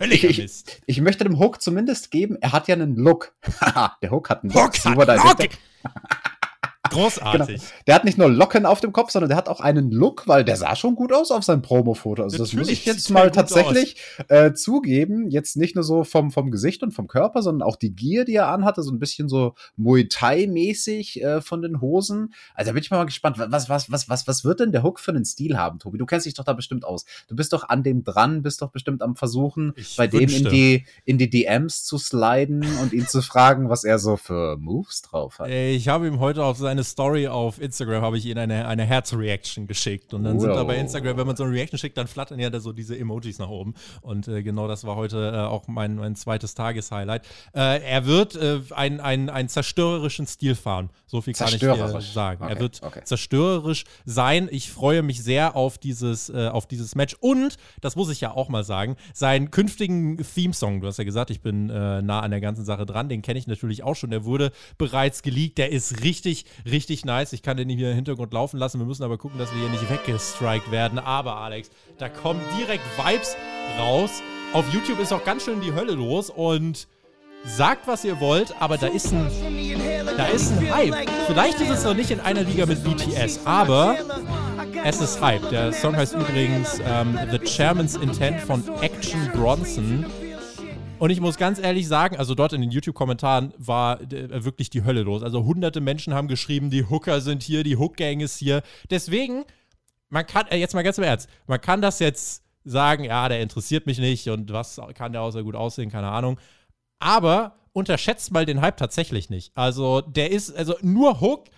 [0.00, 3.34] ich, ich, ich, möchte dem Hook zumindest geben, er hat ja einen Look.
[4.02, 4.74] der Hook hat einen Look.
[4.84, 5.50] Hook hat Look.
[6.94, 7.60] Großartig.
[7.60, 7.70] Genau.
[7.86, 10.44] Der hat nicht nur Locken auf dem Kopf, sondern der hat auch einen Look, weil
[10.44, 12.22] der sah schon gut aus auf seinem Promo-Foto.
[12.22, 13.96] Also Natürlich das muss ich jetzt mal tatsächlich
[14.28, 15.30] äh, zugeben.
[15.30, 18.34] Jetzt nicht nur so vom, vom Gesicht und vom Körper, sondern auch die Gier, die
[18.34, 22.34] er anhatte, so ein bisschen so Muay Thai-mäßig äh, von den Hosen.
[22.54, 25.00] Also da bin ich mal gespannt, was, was, was, was, was wird denn der Hook
[25.00, 25.98] für einen Stil haben, Tobi?
[25.98, 27.04] Du kennst dich doch da bestimmt aus.
[27.28, 30.42] Du bist doch an dem dran, bist doch bestimmt am Versuchen, ich bei wünschte.
[30.42, 34.16] dem in die, in die DMs zu sliden und ihn zu fragen, was er so
[34.16, 35.48] für Moves drauf hat.
[35.48, 39.66] Ich habe ihm heute auf seine Story auf Instagram habe ich ihnen eine, eine Herz-Reaction
[39.66, 40.14] geschickt.
[40.14, 40.42] Und dann wow.
[40.42, 42.72] sind da bei Instagram, wenn man so eine Reaction schickt, dann flattern ja da so
[42.72, 43.74] diese Emojis nach oben.
[44.02, 47.26] Und äh, genau das war heute äh, auch mein, mein zweites Tageshighlight.
[47.54, 50.90] Äh, er wird äh, einen, einen, zerstörerischen Stil fahren.
[51.06, 52.42] So viel kann ich dir sagen.
[52.42, 53.00] Okay, er wird okay.
[53.04, 54.48] zerstörerisch sein.
[54.50, 57.16] Ich freue mich sehr auf dieses, äh, auf dieses Match.
[57.20, 61.30] Und, das muss ich ja auch mal sagen, seinen künftigen Theme-Song, du hast ja gesagt,
[61.30, 64.10] ich bin äh, nah an der ganzen Sache dran, den kenne ich natürlich auch schon.
[64.10, 65.58] Der wurde bereits geleakt.
[65.58, 66.73] Der ist richtig, richtig
[67.04, 67.32] nice.
[67.32, 68.78] Ich kann den hier im Hintergrund laufen lassen.
[68.78, 70.98] Wir müssen aber gucken, dass wir hier nicht weggestrikt werden.
[70.98, 73.36] Aber, Alex, da kommen direkt Vibes
[73.78, 74.22] raus.
[74.52, 76.86] Auf YouTube ist auch ganz schön die Hölle los und
[77.44, 79.30] sagt, was ihr wollt, aber da ist ein,
[80.16, 81.10] da ist ein Hype.
[81.26, 83.98] Vielleicht ist es noch nicht in einer Liga mit BTS, aber
[84.84, 85.48] es ist Hype.
[85.50, 90.06] Der Song heißt übrigens ähm, The Chairman's Intent von Action Bronson.
[91.04, 94.84] Und ich muss ganz ehrlich sagen, also dort in den YouTube-Kommentaren war äh, wirklich die
[94.84, 95.22] Hölle los.
[95.22, 98.62] Also hunderte Menschen haben geschrieben, die Hooker sind hier, die Hook-Gang ist hier.
[98.88, 99.44] Deswegen,
[100.08, 103.42] man kann, äh, jetzt mal ganz im Ernst, man kann das jetzt sagen, ja, der
[103.42, 106.40] interessiert mich nicht und was kann der außer gut aussehen, keine Ahnung.
[107.00, 109.54] Aber unterschätzt mal den Hype tatsächlich nicht.
[109.54, 111.48] Also der ist, also nur Hook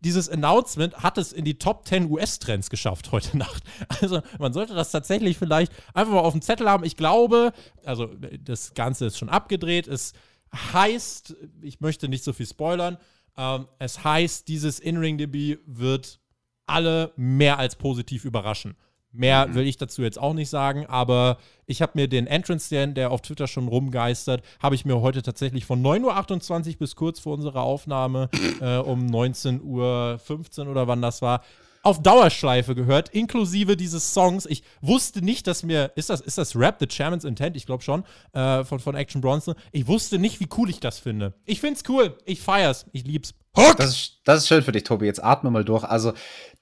[0.00, 3.62] dieses Announcement hat es in die Top 10 US-Trends geschafft heute Nacht.
[4.00, 6.84] Also man sollte das tatsächlich vielleicht einfach mal auf dem Zettel haben.
[6.84, 7.52] Ich glaube,
[7.84, 8.10] also
[8.42, 9.88] das Ganze ist schon abgedreht.
[9.88, 10.12] Es
[10.54, 12.98] heißt, ich möchte nicht so viel spoilern,
[13.36, 16.20] ähm, es heißt, dieses In-Ring-Debüt wird
[16.66, 18.76] alle mehr als positiv überraschen.
[19.12, 19.54] Mehr mhm.
[19.54, 23.10] will ich dazu jetzt auch nicht sagen, aber ich habe mir den Entrance, der, der
[23.10, 27.34] auf Twitter schon rumgeistert, habe ich mir heute tatsächlich von 9.28 Uhr bis kurz vor
[27.34, 28.28] unserer Aufnahme
[28.60, 31.42] äh, um 19.15 Uhr oder wann das war,
[31.82, 34.46] auf Dauerschleife gehört, inklusive dieses Songs.
[34.46, 37.56] Ich wusste nicht, dass mir, ist das, ist das Rap, The Chairman's Intent?
[37.56, 39.54] Ich glaube schon, äh, von, von Action Bronson.
[39.72, 41.34] Ich wusste nicht, wie cool ich das finde.
[41.46, 43.34] Ich find's cool, ich feier's, ich lieb's.
[43.56, 43.76] Hook!
[43.78, 45.06] Das ist, das ist schön für dich, Tobi.
[45.06, 45.82] Jetzt atme mal durch.
[45.82, 46.12] Also,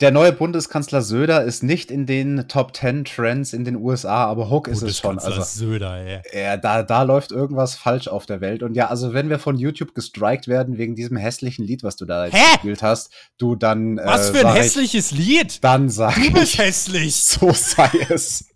[0.01, 4.49] der neue Bundeskanzler Söder ist nicht in den Top 10 Trends in den USA, aber
[4.49, 5.19] Hook ist es schon.
[5.19, 6.23] Also, Söder, ey.
[6.33, 8.63] Ja, da, da läuft irgendwas falsch auf der Welt.
[8.63, 12.07] Und ja, also, wenn wir von YouTube gestrikt werden wegen diesem hässlichen Lied, was du
[12.07, 12.39] da Hä?
[12.55, 13.99] gespielt hast, du dann.
[13.99, 15.65] Äh, was für ein hässliches ich, Lied?
[15.65, 17.17] Dann sag Du bist ich, hässlich.
[17.17, 18.47] So sei es.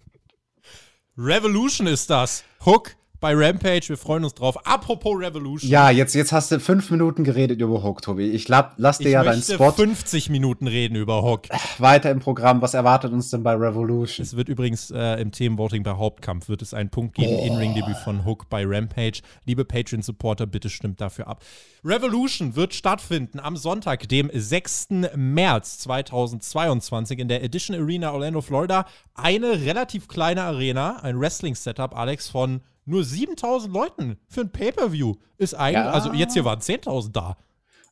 [1.18, 2.44] Revolution ist das.
[2.64, 3.88] Hook bei Rampage.
[3.88, 4.66] Wir freuen uns drauf.
[4.66, 5.70] Apropos Revolution.
[5.70, 8.28] Ja, jetzt, jetzt hast du fünf Minuten geredet über Hook, Tobi.
[8.30, 9.70] Ich lab, lass dir ich ja deinen Spot.
[9.70, 11.44] 50 Minuten reden über Hook.
[11.78, 12.60] Weiter im Programm.
[12.60, 14.26] Was erwartet uns denn bei Revolution?
[14.26, 17.36] Es wird übrigens äh, im Themenvoting bei Hauptkampf wird es einen Punkt geben.
[17.38, 17.46] Oh.
[17.46, 19.22] In-Ring-Debüt von Hook bei Rampage.
[19.46, 21.44] Liebe Patreon-Supporter, bitte stimmt dafür ab.
[21.84, 24.88] Revolution wird stattfinden am Sonntag, dem 6.
[25.14, 28.84] März 2022 in der Edition Arena Orlando, Florida.
[29.14, 35.54] Eine relativ kleine Arena, ein Wrestling-Setup, Alex, von nur 7000 Leuten für ein Pay-Per-View ist
[35.54, 35.90] eigentlich, ja.
[35.90, 37.36] also jetzt hier waren 10.000 da.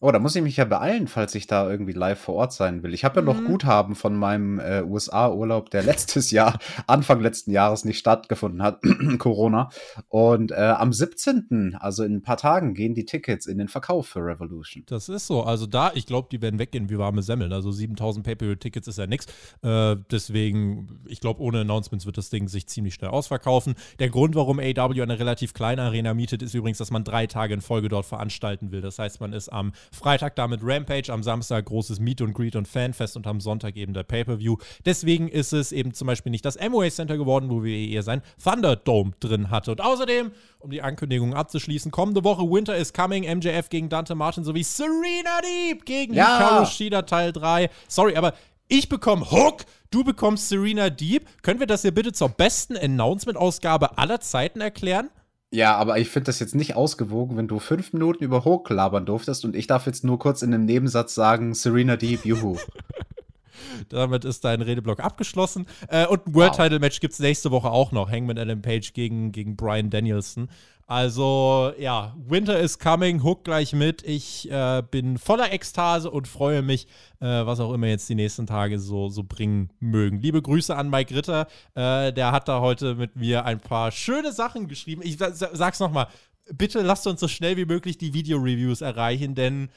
[0.03, 2.82] Oh, da muss ich mich ja beeilen, falls ich da irgendwie live vor Ort sein
[2.82, 2.94] will.
[2.94, 3.44] Ich habe ja noch Mhm.
[3.44, 8.80] Guthaben von meinem äh, USA-Urlaub, der letztes Jahr, Anfang letzten Jahres nicht stattgefunden hat,
[9.18, 9.68] Corona.
[10.09, 14.09] Und äh, am 17., also in ein paar Tagen, gehen die Tickets in den Verkauf
[14.09, 14.84] für Revolution.
[14.86, 15.42] Das ist so.
[15.42, 17.53] Also da, ich glaube, die werden weggehen wie warme Semmeln.
[17.53, 19.26] Also 7000 Pay-Per-View-Tickets ist ja nix.
[19.62, 23.74] Äh, deswegen, ich glaube, ohne Announcements wird das Ding sich ziemlich schnell ausverkaufen.
[23.98, 27.53] Der Grund, warum AW eine relativ kleine Arena mietet, ist übrigens, dass man drei Tage
[27.53, 28.80] in Folge dort veranstalten will.
[28.80, 32.57] Das heißt, man ist am Freitag da mit Rampage, am Samstag großes Meet und Greet
[32.57, 34.57] und Fanfest und am Sonntag eben der Pay-Per-View.
[34.84, 38.22] Deswegen ist es eben zum Beispiel nicht das Amway Center geworden, wo wir eher sein
[38.43, 39.72] Thunderdome drin hatte.
[39.72, 44.45] Und außerdem, um die Ankündigung abzuschließen, kommende Woche Winter is Coming, MJF gegen Dante Martin
[44.45, 46.38] sowie Serena Deep gegen Ja.
[46.38, 47.70] Hikaru Shida Teil 3.
[47.88, 48.34] Sorry, aber
[48.68, 51.26] ich bekomme Hook, du bekommst Serena Deep.
[51.43, 55.11] Können wir das hier bitte zur besten Announcement-Ausgabe aller Zeiten erklären?
[55.53, 59.05] Ja, aber ich finde das jetzt nicht ausgewogen, wenn du fünf Minuten über Hook labern
[59.05, 62.57] durftest und ich darf jetzt nur kurz in einem Nebensatz sagen, Serena Deep, juhu.
[63.88, 65.66] Damit ist dein Redeblock abgeschlossen.
[65.88, 66.57] Äh, und ein World Wow.
[66.57, 68.11] Title Match gibt es nächste Woche auch noch.
[68.11, 70.48] Hangman Adam Page gegen, gegen Brian Danielson.
[70.95, 74.03] Also, ja, Winter is coming, Hook gleich mit.
[74.03, 76.88] Ich äh, bin voller Ekstase und freue mich,
[77.20, 80.20] äh, was auch immer jetzt die nächsten Tage so, so bringen mögen.
[80.20, 81.47] Liebe Grüße an Mike Ritter.
[81.76, 85.03] Äh, der hat da heute mit mir ein paar schöne Sachen geschrieben.
[85.05, 86.09] Ich sa- sa- sag's nochmal.
[86.53, 89.68] Bitte lasst uns so schnell wie möglich die Video-Reviews erreichen, denn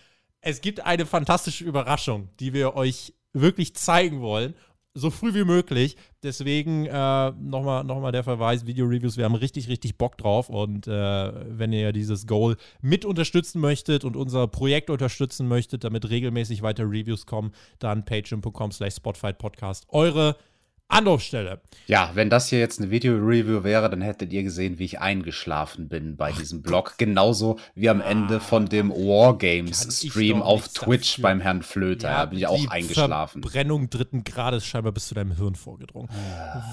[0.41, 4.55] es gibt eine fantastische Überraschung, die wir euch wirklich zeigen wollen.
[4.95, 5.97] So früh wie möglich.
[6.21, 9.17] Deswegen äh, nochmal noch mal der Verweis: Video-Reviews.
[9.17, 10.49] Wir haben richtig, richtig Bock drauf.
[10.49, 16.09] Und äh, wenn ihr dieses Goal mit unterstützen möchtet und unser Projekt unterstützen möchtet, damit
[16.09, 19.85] regelmäßig weiter Reviews kommen, dann patreon.com/slash Spotfight Podcast.
[19.89, 20.37] Eure
[20.89, 21.59] Anlaufstelle.
[21.87, 25.87] Ja, wenn das hier jetzt eine Video-Review wäre, dann hättet ihr gesehen, wie ich eingeschlafen
[25.89, 26.95] bin bei diesem Blog.
[26.97, 31.21] Genauso wie am Ende von dem Wargames-Stream auf Twitch dafür.
[31.23, 32.07] beim Herrn Flöter.
[32.09, 33.41] da bin ich auch die eingeschlafen.
[33.41, 36.09] Verbrennung dritten Grades scheinbar bis zu deinem Hirn vorgedrungen.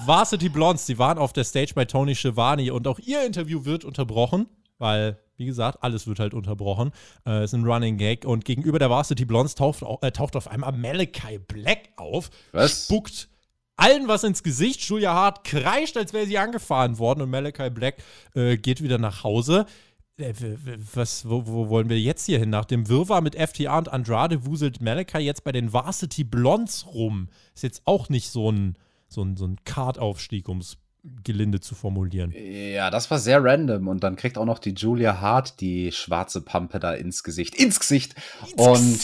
[0.05, 3.83] Varsity Blondes, die waren auf der Stage bei Tony Schiavone und auch ihr Interview wird
[3.85, 4.45] unterbrochen,
[4.77, 6.91] weil, wie gesagt, alles wird halt unterbrochen.
[7.25, 10.47] Äh, ist ein Running Gag und gegenüber der Varsity Blondes taucht, au- äh, taucht auf
[10.47, 12.85] einmal Malachi Black auf, Was?
[12.85, 13.29] spuckt
[13.81, 14.81] allen was ins Gesicht.
[14.81, 17.97] Julia Hart kreischt, als wäre sie angefahren worden und Malachi Black
[18.35, 19.65] äh, geht wieder nach Hause.
[20.17, 20.33] Äh,
[20.93, 22.49] Was, wo, wo wollen wir jetzt hier hin?
[22.49, 27.29] Nach dem Wirrwarr mit FTA und Andrade wuselt Malachi jetzt bei den Varsity Blondes rum.
[27.55, 28.77] Ist jetzt auch nicht so ein,
[29.07, 30.77] so ein, so ein Kartaufstieg, um es
[31.23, 32.31] gelinde zu formulieren.
[32.31, 33.87] Ja, das war sehr random.
[33.87, 37.55] Und dann kriegt auch noch die Julia Hart die schwarze Pampe da ins Gesicht.
[37.55, 38.15] Ins Gesicht!
[38.55, 38.99] und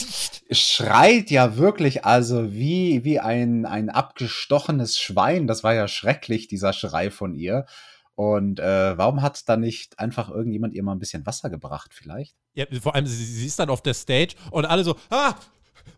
[0.50, 5.46] schreit ja wirklich, also wie, wie ein, ein abgestochenes Schwein.
[5.46, 7.66] Das war ja schrecklich, dieser Schrei von ihr.
[8.14, 12.36] Und äh, warum hat da nicht einfach irgendjemand ihr mal ein bisschen Wasser gebracht, vielleicht?
[12.54, 15.34] Ja, vor allem, sie, sie ist dann auf der Stage und alle so, ah,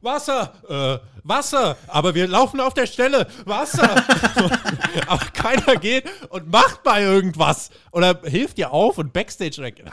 [0.00, 3.90] Wasser, äh, Wasser, aber wir laufen auf der Stelle, Wasser.
[5.06, 9.84] aber keiner geht und macht mal irgendwas oder hilft ihr auf und Backstage weg.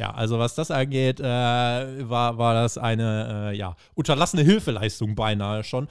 [0.00, 5.62] Ja, also was das angeht, äh, war, war das eine äh, ja, unterlassene Hilfeleistung beinahe
[5.62, 5.88] schon.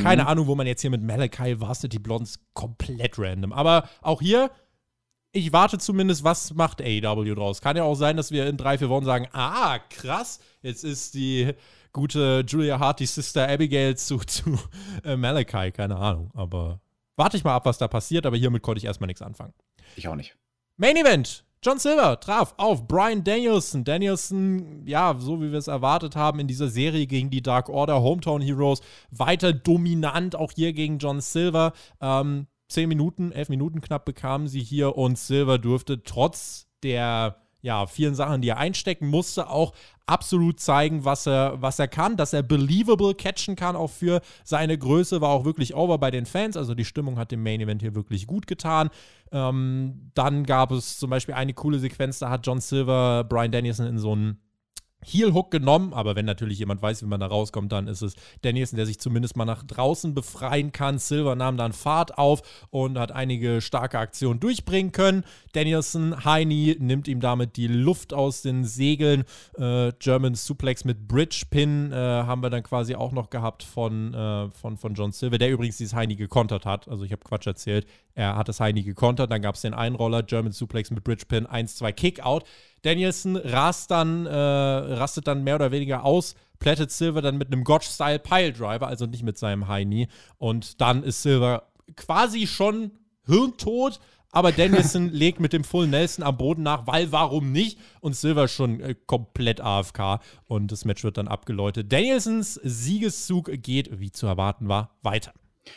[0.00, 3.52] Keine Ahnung, wo man jetzt hier mit Malachi Varsity Blondes komplett random.
[3.52, 4.50] Aber auch hier,
[5.32, 7.60] ich warte zumindest, was macht AEW draus.
[7.60, 11.14] Kann ja auch sein, dass wir in drei, vier Wochen sagen, ah, krass, jetzt ist
[11.14, 11.52] die
[11.92, 14.58] gute Julia Hart, die Sister Abigail zu, zu
[15.04, 16.30] äh, Malachi, keine Ahnung.
[16.34, 16.80] Aber
[17.16, 19.54] warte ich mal ab, was da passiert, aber hiermit konnte ich erstmal nichts anfangen.
[19.96, 20.36] Ich auch nicht.
[20.76, 21.44] Main Event.
[21.64, 23.84] John Silver traf auf Brian Danielson.
[23.84, 28.02] Danielson, ja, so wie wir es erwartet haben in dieser Serie gegen die Dark Order
[28.02, 28.80] Hometown Heroes,
[29.12, 31.72] weiter dominant, auch hier gegen John Silver.
[32.00, 37.86] Ähm, zehn Minuten, elf Minuten knapp bekamen sie hier und Silver durfte trotz der ja,
[37.86, 39.72] vielen Sachen, die er einstecken musste, auch
[40.04, 44.76] absolut zeigen, was er, was er kann, dass er believable catchen kann, auch für seine
[44.76, 46.56] Größe, war auch wirklich over bei den Fans.
[46.56, 48.90] Also die Stimmung hat dem Main Event hier wirklich gut getan.
[49.30, 53.86] Ähm, dann gab es zum Beispiel eine coole Sequenz, da hat John Silver Brian Danielson
[53.86, 54.40] in so einen
[55.04, 58.76] Heel-Hook genommen, aber wenn natürlich jemand weiß, wie man da rauskommt, dann ist es Danielson,
[58.76, 60.98] der sich zumindest mal nach draußen befreien kann.
[60.98, 65.24] Silver nahm dann Fahrt auf und hat einige starke Aktionen durchbringen können.
[65.52, 69.24] Danielson, Heini nimmt ihm damit die Luft aus den Segeln.
[69.56, 74.14] Äh, German Suplex mit Bridge Pin äh, haben wir dann quasi auch noch gehabt von,
[74.14, 76.88] äh, von, von John Silver, der übrigens dieses Heini gekontert hat.
[76.88, 77.86] Also ich habe Quatsch erzählt.
[78.14, 81.46] Er hat das Heini gekontert, dann gab es den Einroller, German Suplex mit Bridge Pin,
[81.46, 82.44] 1-2 Kickout.
[82.82, 87.64] Danielson rast dann, äh, rastet dann mehr oder weniger aus, plättet Silver dann mit einem
[87.64, 90.08] Gotch-Style Piledriver, also nicht mit seinem High Knee.
[90.38, 92.92] Und dann ist Silver quasi schon
[93.26, 97.78] hirntot, aber Danielson legt mit dem Full Nelson am Boden nach, weil warum nicht?
[98.00, 101.92] Und Silver schon äh, komplett AFK und das Match wird dann abgeläutet.
[101.92, 105.32] Danielsons Siegeszug geht, wie zu erwarten war, weiter.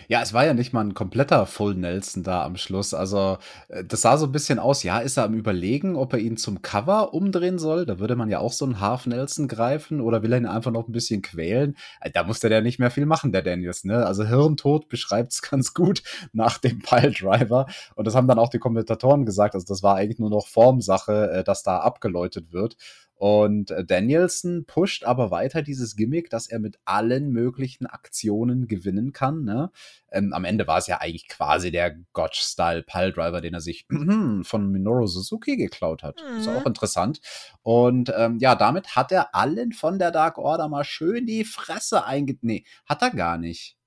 [0.07, 2.93] Ja, es war ja nicht mal ein kompletter Full Nelson da am Schluss.
[2.95, 6.19] Also, äh, das sah so ein bisschen aus, ja, ist er am Überlegen, ob er
[6.19, 7.86] ihn zum Cover umdrehen soll?
[7.86, 10.71] Da würde man ja auch so einen Half Nelson greifen oder will er ihn einfach
[10.71, 11.77] noch ein bisschen quälen?
[12.01, 14.05] Äh, da musste der nicht mehr viel machen, der Daniels, ne?
[14.05, 16.01] Also, Hirntod beschreibt es ganz gut
[16.33, 17.67] nach dem Piledriver.
[17.95, 19.53] Und das haben dann auch die Kommentatoren gesagt.
[19.53, 22.75] Also, das war eigentlich nur noch Formsache, äh, dass da abgeläutet wird.
[23.18, 29.13] Und äh, Danielson pusht aber weiter dieses Gimmick, dass er mit allen möglichen Aktionen gewinnen
[29.13, 29.45] kann.
[29.45, 29.72] Ne?
[30.11, 33.88] Ähm, am Ende war es ja eigentlich quasi der Gotch-Style Piledriver, den er sich
[34.43, 36.20] von Minoru Suzuki geklaut hat.
[36.22, 36.39] Mhm.
[36.39, 37.22] Ist auch interessant.
[37.63, 42.05] Und ähm, ja, damit hat er allen von der Dark Order mal schön die Fresse
[42.05, 42.38] einge...
[42.41, 43.78] Nee, hat er gar nicht.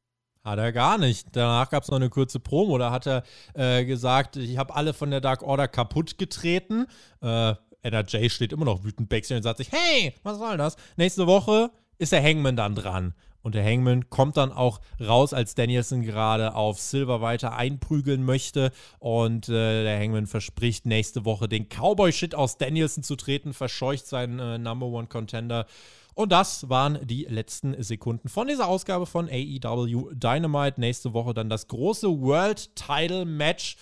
[0.42, 1.28] Hat er gar nicht.
[1.32, 2.78] Danach gab es noch eine kurze Promo.
[2.78, 3.22] Da hat er
[3.52, 6.86] äh, gesagt, ich habe alle von der Dark Order kaputt getreten.
[7.20, 10.76] Äh, NRJ steht immer noch wütend backstage und sagt sich, hey, was soll das?
[10.96, 13.14] Nächste Woche ist der Hangman dann dran.
[13.42, 18.72] Und der Hangman kommt dann auch raus, als Danielson gerade auf Silver weiter einprügeln möchte.
[18.98, 24.38] Und äh, der Hangman verspricht, nächste Woche den Cowboy-Shit aus Danielson zu treten, verscheucht seinen
[24.38, 25.66] äh, Number One Contender.
[26.14, 30.80] Und das waren die letzten Sekunden von dieser Ausgabe von AEW Dynamite.
[30.80, 33.76] Nächste Woche dann das große World Title Match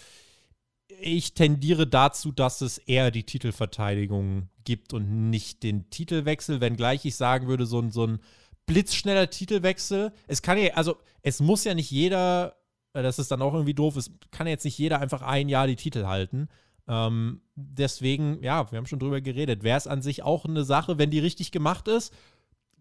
[1.01, 7.17] ich tendiere dazu, dass es eher die Titelverteidigung gibt und nicht den Titelwechsel, wenngleich ich
[7.17, 8.21] sagen würde, so ein, so ein
[8.67, 10.13] blitzschneller Titelwechsel.
[10.27, 12.57] Es kann ja, also es muss ja nicht jeder,
[12.93, 15.67] äh, das ist dann auch irgendwie doof, es kann jetzt nicht jeder einfach ein Jahr
[15.67, 16.49] die Titel halten.
[16.89, 19.63] Ähm, deswegen, ja, wir haben schon drüber geredet.
[19.63, 22.13] Wäre es an sich auch eine Sache, wenn die richtig gemacht ist,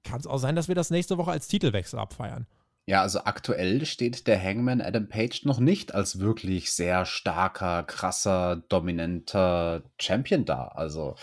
[0.04, 2.46] kann es auch sein, dass wir das nächste Woche als Titelwechsel abfeiern.
[2.88, 8.64] Ja, also aktuell steht der Hangman Adam Page noch nicht als wirklich sehr starker, krasser,
[8.70, 10.68] dominanter Champion da.
[10.68, 11.16] Also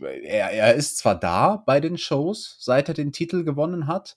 [0.00, 4.16] er, er ist zwar da bei den Shows, seit er den Titel gewonnen hat,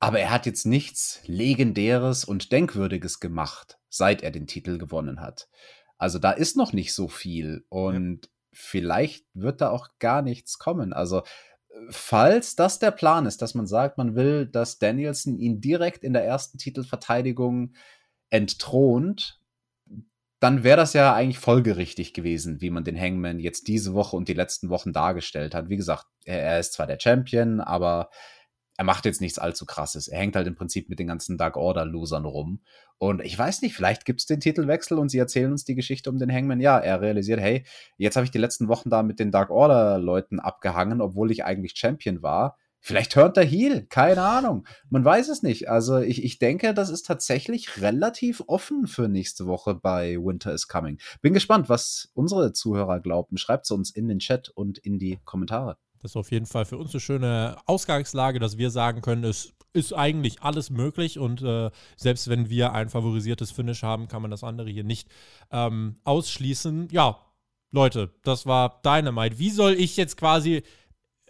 [0.00, 5.48] aber er hat jetzt nichts Legendäres und Denkwürdiges gemacht, seit er den Titel gewonnen hat.
[5.96, 8.30] Also da ist noch nicht so viel und ja.
[8.52, 10.92] vielleicht wird da auch gar nichts kommen.
[10.92, 11.22] Also
[11.90, 16.12] falls das der Plan ist, dass man sagt, man will, dass Danielson ihn direkt in
[16.12, 17.74] der ersten Titelverteidigung
[18.30, 19.40] entthront,
[20.40, 24.28] dann wäre das ja eigentlich folgerichtig gewesen, wie man den Hangman jetzt diese Woche und
[24.28, 25.68] die letzten Wochen dargestellt hat.
[25.68, 28.10] Wie gesagt, er, er ist zwar der Champion, aber
[28.76, 30.08] er macht jetzt nichts allzu krasses.
[30.08, 32.60] Er hängt halt im Prinzip mit den ganzen Dark Order-Losern rum.
[32.98, 36.10] Und ich weiß nicht, vielleicht gibt es den Titelwechsel und sie erzählen uns die Geschichte
[36.10, 36.60] um den Hangman.
[36.60, 37.64] Ja, er realisiert, hey,
[37.98, 41.74] jetzt habe ich die letzten Wochen da mit den Dark Order-Leuten abgehangen, obwohl ich eigentlich
[41.76, 42.56] Champion war.
[42.80, 44.64] Vielleicht hört der Heal, keine Ahnung.
[44.90, 45.68] Man weiß es nicht.
[45.68, 50.68] Also ich, ich denke, das ist tatsächlich relativ offen für nächste Woche bei Winter is
[50.68, 50.98] Coming.
[51.20, 53.38] Bin gespannt, was unsere Zuhörer glauben.
[53.38, 55.78] Schreibt es uns in den Chat und in die Kommentare.
[56.06, 59.54] Das ist auf jeden Fall für uns eine schöne Ausgangslage, dass wir sagen können, es
[59.72, 64.30] ist eigentlich alles möglich und äh, selbst wenn wir ein favorisiertes Finish haben, kann man
[64.30, 65.08] das andere hier nicht
[65.50, 66.90] ähm, ausschließen.
[66.92, 67.18] Ja,
[67.72, 69.40] Leute, das war Dynamite.
[69.40, 70.62] Wie soll ich jetzt quasi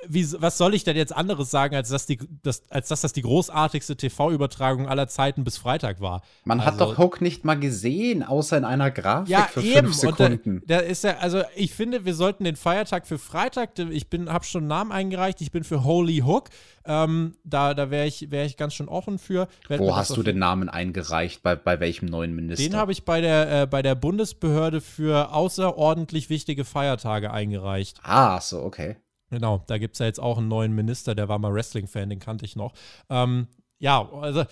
[0.07, 3.13] wie, was soll ich denn jetzt anderes sagen, als dass, die, das, als dass das
[3.13, 6.23] die großartigste TV-Übertragung aller Zeiten bis Freitag war?
[6.45, 9.87] Man also, hat doch Hook nicht mal gesehen, außer in einer Grafik ja, für eben.
[9.87, 10.63] fünf Sekunden.
[10.67, 14.31] Da, da, ist ja, also ich finde, wir sollten den Feiertag für Freitag, ich bin,
[14.31, 16.51] habe schon einen Namen eingereicht, ich bin für Holy Hook.
[16.85, 19.49] Ähm, da da wäre ich, wär ich ganz schön offen für.
[19.67, 21.43] Werd Wo hast du den Namen eingereicht?
[21.43, 22.69] Bei, bei welchem neuen Minister?
[22.69, 27.99] Den habe ich bei der, äh, bei der Bundesbehörde für außerordentlich wichtige Feiertage eingereicht.
[28.05, 28.97] Ah, so, okay.
[29.31, 32.21] Genau, da gibt es ja jetzt auch einen neuen Minister, der war mal Wrestling-Fan, den
[32.21, 32.75] kannte ich noch.
[33.11, 33.49] Ähm,
[33.79, 34.45] ja, also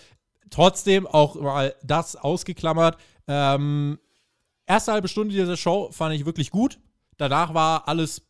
[0.49, 2.97] trotzdem auch mal das ausgeklammert.
[3.27, 3.99] Ähm,
[4.65, 6.79] erste halbe Stunde dieser Show fand ich wirklich gut.
[7.17, 8.25] Danach war alles,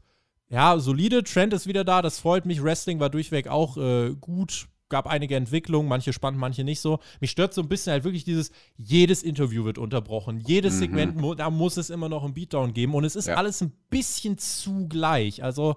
[0.50, 1.24] ja, solide.
[1.24, 2.64] Trend ist wieder da, das freut mich.
[2.64, 4.68] Wrestling war durchweg auch äh, gut.
[4.88, 7.00] Gab einige Entwicklungen, manche spannend, manche nicht so.
[7.20, 10.40] Mich stört so ein bisschen halt wirklich dieses, jedes Interview wird unterbrochen.
[10.40, 10.80] Jedes mhm.
[10.80, 12.94] Segment, da muss es immer noch einen Beatdown geben.
[12.94, 13.36] Und es ist ja.
[13.36, 15.44] alles ein bisschen zu gleich.
[15.44, 15.76] Also,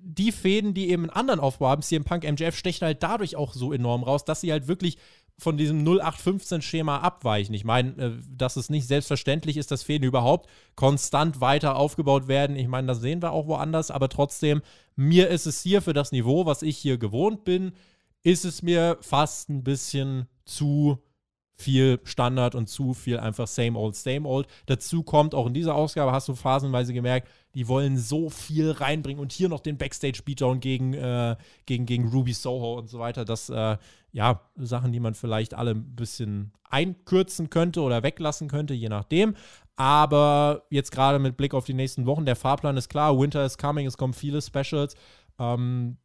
[0.00, 3.54] die Fäden, die eben einen anderen Aufbau haben, CM Punk, MJF, stechen halt dadurch auch
[3.54, 4.98] so enorm raus, dass sie halt wirklich
[5.38, 7.54] von diesem 0815-Schema abweichen.
[7.54, 12.56] Ich meine, äh, dass es nicht selbstverständlich ist, dass Fäden überhaupt konstant weiter aufgebaut werden.
[12.56, 14.62] Ich meine, das sehen wir auch woanders, aber trotzdem,
[14.96, 17.72] mir ist es hier für das Niveau, was ich hier gewohnt bin,
[18.22, 20.98] ist es mir fast ein bisschen zu
[21.62, 24.46] viel Standard und zu viel einfach same old, same old.
[24.66, 29.20] Dazu kommt auch in dieser Ausgabe, hast du phasenweise gemerkt, die wollen so viel reinbringen
[29.20, 31.36] und hier noch den Backstage-Beatdown gegen, äh,
[31.66, 33.24] gegen, gegen Ruby Soho und so weiter.
[33.24, 33.76] Das, äh,
[34.12, 39.34] ja, Sachen, die man vielleicht alle ein bisschen einkürzen könnte oder weglassen könnte, je nachdem.
[39.76, 43.58] Aber jetzt gerade mit Blick auf die nächsten Wochen, der Fahrplan ist klar, Winter is
[43.58, 44.94] coming, es kommen viele Specials.
[45.38, 45.98] Ähm,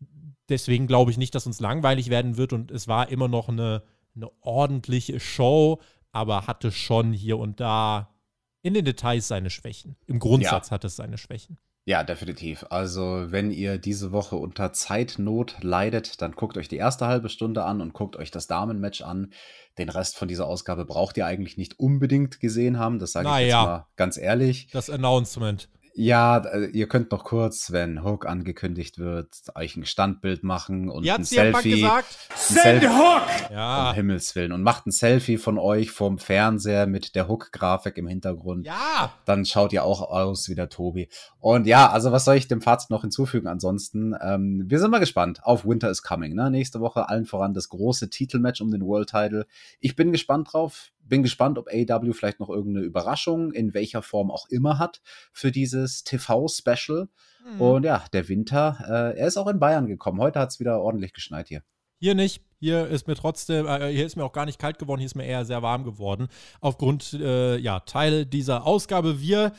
[0.49, 3.83] deswegen glaube ich nicht, dass uns langweilig werden wird und es war immer noch eine,
[4.17, 5.79] eine ordentliche Show,
[6.11, 8.13] aber hatte schon hier und da
[8.61, 9.95] in den Details seine Schwächen.
[10.07, 10.71] Im Grundsatz ja.
[10.71, 11.57] hat es seine Schwächen.
[11.85, 12.65] Ja, definitiv.
[12.69, 17.63] Also, wenn ihr diese Woche unter Zeitnot leidet, dann guckt euch die erste halbe Stunde
[17.63, 19.31] an und guckt euch das Damenmatch an.
[19.77, 22.99] Den Rest von dieser Ausgabe braucht ihr eigentlich nicht unbedingt gesehen haben.
[22.99, 24.67] Das sage ich jetzt mal ganz ehrlich.
[24.73, 25.69] Das Announcement.
[25.99, 31.03] Ja, äh, ihr könnt noch kurz, wenn Hook angekündigt wird, euch ein Standbild machen und
[31.03, 31.81] Wie ein Selfie.
[31.81, 32.15] gesagt?
[32.35, 33.51] Send Selfie, Hook!
[33.51, 33.89] Ja.
[33.89, 34.51] Um Himmels Willen.
[34.51, 38.67] Und macht ein Selfie von euch vom Fernseher mit der Hook-Grafik im Hintergrund.
[38.67, 39.11] Ja.
[39.25, 41.09] Dann schaut ihr auch aus wie der Tobi.
[41.39, 43.47] Und ja, also was soll ich dem Fazit noch hinzufügen?
[43.47, 46.35] Ansonsten, ähm, wir sind mal gespannt auf Winter is Coming.
[46.35, 46.51] Ne?
[46.51, 49.47] Nächste Woche allen voran das große Titelmatch um den World Title.
[49.79, 54.31] Ich bin gespannt drauf bin gespannt, ob AW vielleicht noch irgendeine Überraschung in welcher Form
[54.31, 55.01] auch immer hat
[55.31, 57.09] für dieses TV-Special.
[57.45, 57.61] Mhm.
[57.61, 60.19] Und ja, der Winter, äh, er ist auch in Bayern gekommen.
[60.19, 61.61] Heute hat es wieder ordentlich geschneit hier.
[61.99, 62.43] Hier nicht.
[62.59, 65.15] Hier ist mir trotzdem, äh, hier ist mir auch gar nicht kalt geworden, hier ist
[65.15, 66.27] mir eher sehr warm geworden.
[66.59, 69.21] Aufgrund, äh, ja, Teil dieser Ausgabe.
[69.21, 69.53] Wir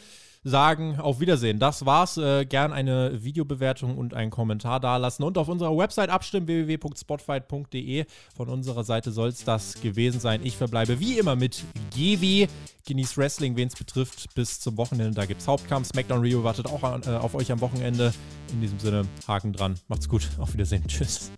[0.49, 1.59] sagen auf Wiedersehen.
[1.59, 2.17] Das war's.
[2.17, 8.07] Äh, gern eine Videobewertung und einen Kommentar dalassen und auf unserer Website abstimmen www.spotfight.de.
[8.37, 10.41] Von unserer Seite soll es das gewesen sein.
[10.45, 12.49] Ich verbleibe wie immer mit GW.
[12.87, 15.13] Genießt Wrestling, wen es betrifft, bis zum Wochenende.
[15.13, 15.89] Da gibt's Hauptkampf.
[15.89, 18.13] SmackDown Rio wartet auch an, äh, auf euch am Wochenende.
[18.53, 19.79] In diesem Sinne, Haken dran.
[19.89, 20.29] Macht's gut.
[20.39, 20.85] Auf Wiedersehen.
[20.89, 21.31] Tschüss.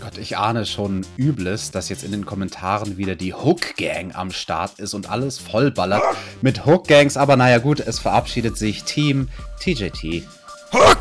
[0.00, 4.30] Gott, ich ahne schon Übles, dass jetzt in den Kommentaren wieder die Hook Gang am
[4.30, 6.02] Start ist und alles vollballert
[6.42, 7.16] mit Hook Gangs.
[7.16, 9.28] Aber naja, gut, es verabschiedet sich Team
[9.60, 10.22] TJT.
[10.72, 10.98] Hook!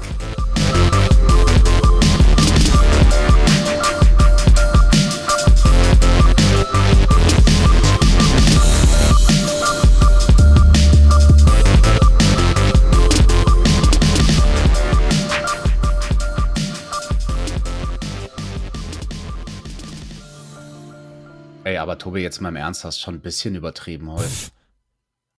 [21.86, 24.28] Aber Tobi, jetzt mal im Ernst, hast schon ein bisschen übertrieben heute.